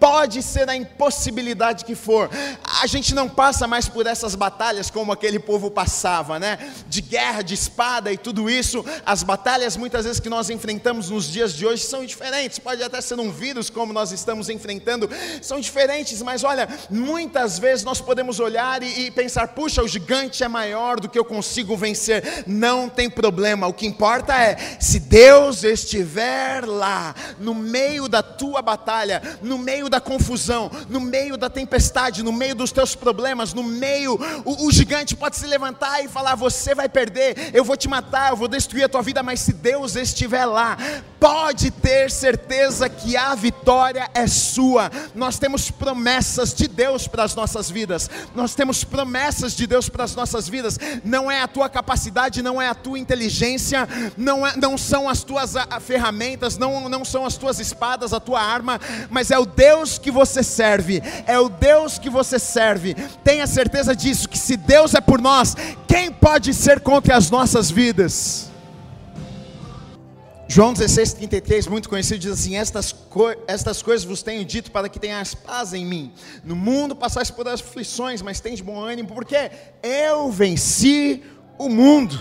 [0.00, 2.30] Pode ser a impossibilidade que for,
[2.80, 6.72] a gente não passa mais por essas batalhas como aquele povo passava, né?
[6.86, 8.84] De guerra, de espada e tudo isso.
[9.04, 12.58] As batalhas muitas vezes que nós enfrentamos nos dias de hoje são diferentes.
[12.58, 15.10] Pode até ser um vírus como nós estamos enfrentando,
[15.42, 20.42] são diferentes, mas olha, muitas vezes nós podemos olhar e, e pensar: puxa, o gigante
[20.42, 22.44] é maior do que eu consigo vencer.
[22.46, 28.62] Não tem problema, o que importa é se Deus estiver lá, no meio da tua
[28.62, 33.62] batalha, no meio da confusão, no meio da tempestade, no meio dos teus problemas, no
[33.62, 37.88] meio, o, o gigante pode se levantar e falar: você vai perder, eu vou te
[37.88, 40.76] matar, eu vou destruir a tua vida, mas se Deus estiver lá,
[41.20, 44.90] pode ter certeza que a vitória é sua.
[45.14, 45.97] Nós temos promessas
[46.54, 50.78] de Deus para as nossas vidas, nós temos promessas de Deus para as nossas vidas,
[51.04, 55.22] não é a tua capacidade, não é a tua inteligência, não, é, não são as
[55.22, 58.80] tuas ferramentas, não, não são as tuas espadas, a tua arma,
[59.10, 62.94] mas é o Deus que você serve, é o Deus que você serve.
[63.24, 67.70] Tenha certeza disso, que se Deus é por nós, quem pode ser contra as nossas
[67.70, 68.48] vidas?
[70.50, 74.88] João 16, 33, muito conhecido, diz assim: estas, co estas coisas vos tenho dito para
[74.88, 76.10] que tenhas paz em mim.
[76.42, 79.50] No mundo passais por aflições, mas tens bom ânimo, porque
[79.82, 81.22] eu venci
[81.58, 82.18] o mundo.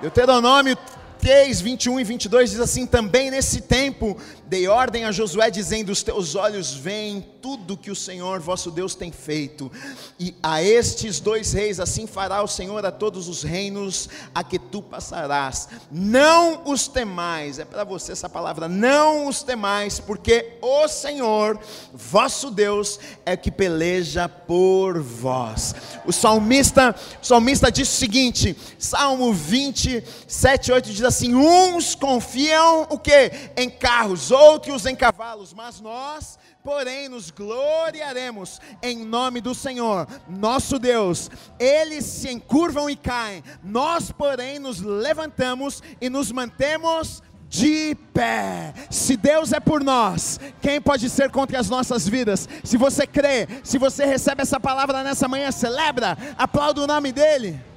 [0.00, 0.76] Deuteronômio
[1.20, 4.16] 3, 21 e 22 diz assim: Também nesse tempo
[4.48, 8.94] dei ordem a Josué, dizendo: Os teus olhos veem tudo que o Senhor vosso Deus
[8.94, 9.70] tem feito,
[10.18, 14.58] e a estes dois reis assim fará o Senhor a todos os reinos a que
[14.58, 15.68] tu passarás.
[15.90, 21.58] Não os temais, é para você essa palavra, não os temais, porque o Senhor
[21.92, 25.74] vosso Deus é que peleja por vós.
[26.06, 32.98] O salmista, o salmista diz o seguinte, Salmo 27, 8 diz assim: Uns confiam o
[32.98, 33.30] que?
[33.56, 40.78] Em carros, outros em cavalos, mas nós, porém, nos gloriaremos em nome do Senhor, nosso
[40.78, 41.30] Deus.
[41.58, 48.74] Eles se encurvam e caem, nós, porém, nos levantamos e nos mantemos de pé.
[48.90, 52.48] Se Deus é por nós, quem pode ser contra as nossas vidas?
[52.62, 57.67] Se você crê, se você recebe essa palavra nessa manhã, celebra, aplauda o nome dEle.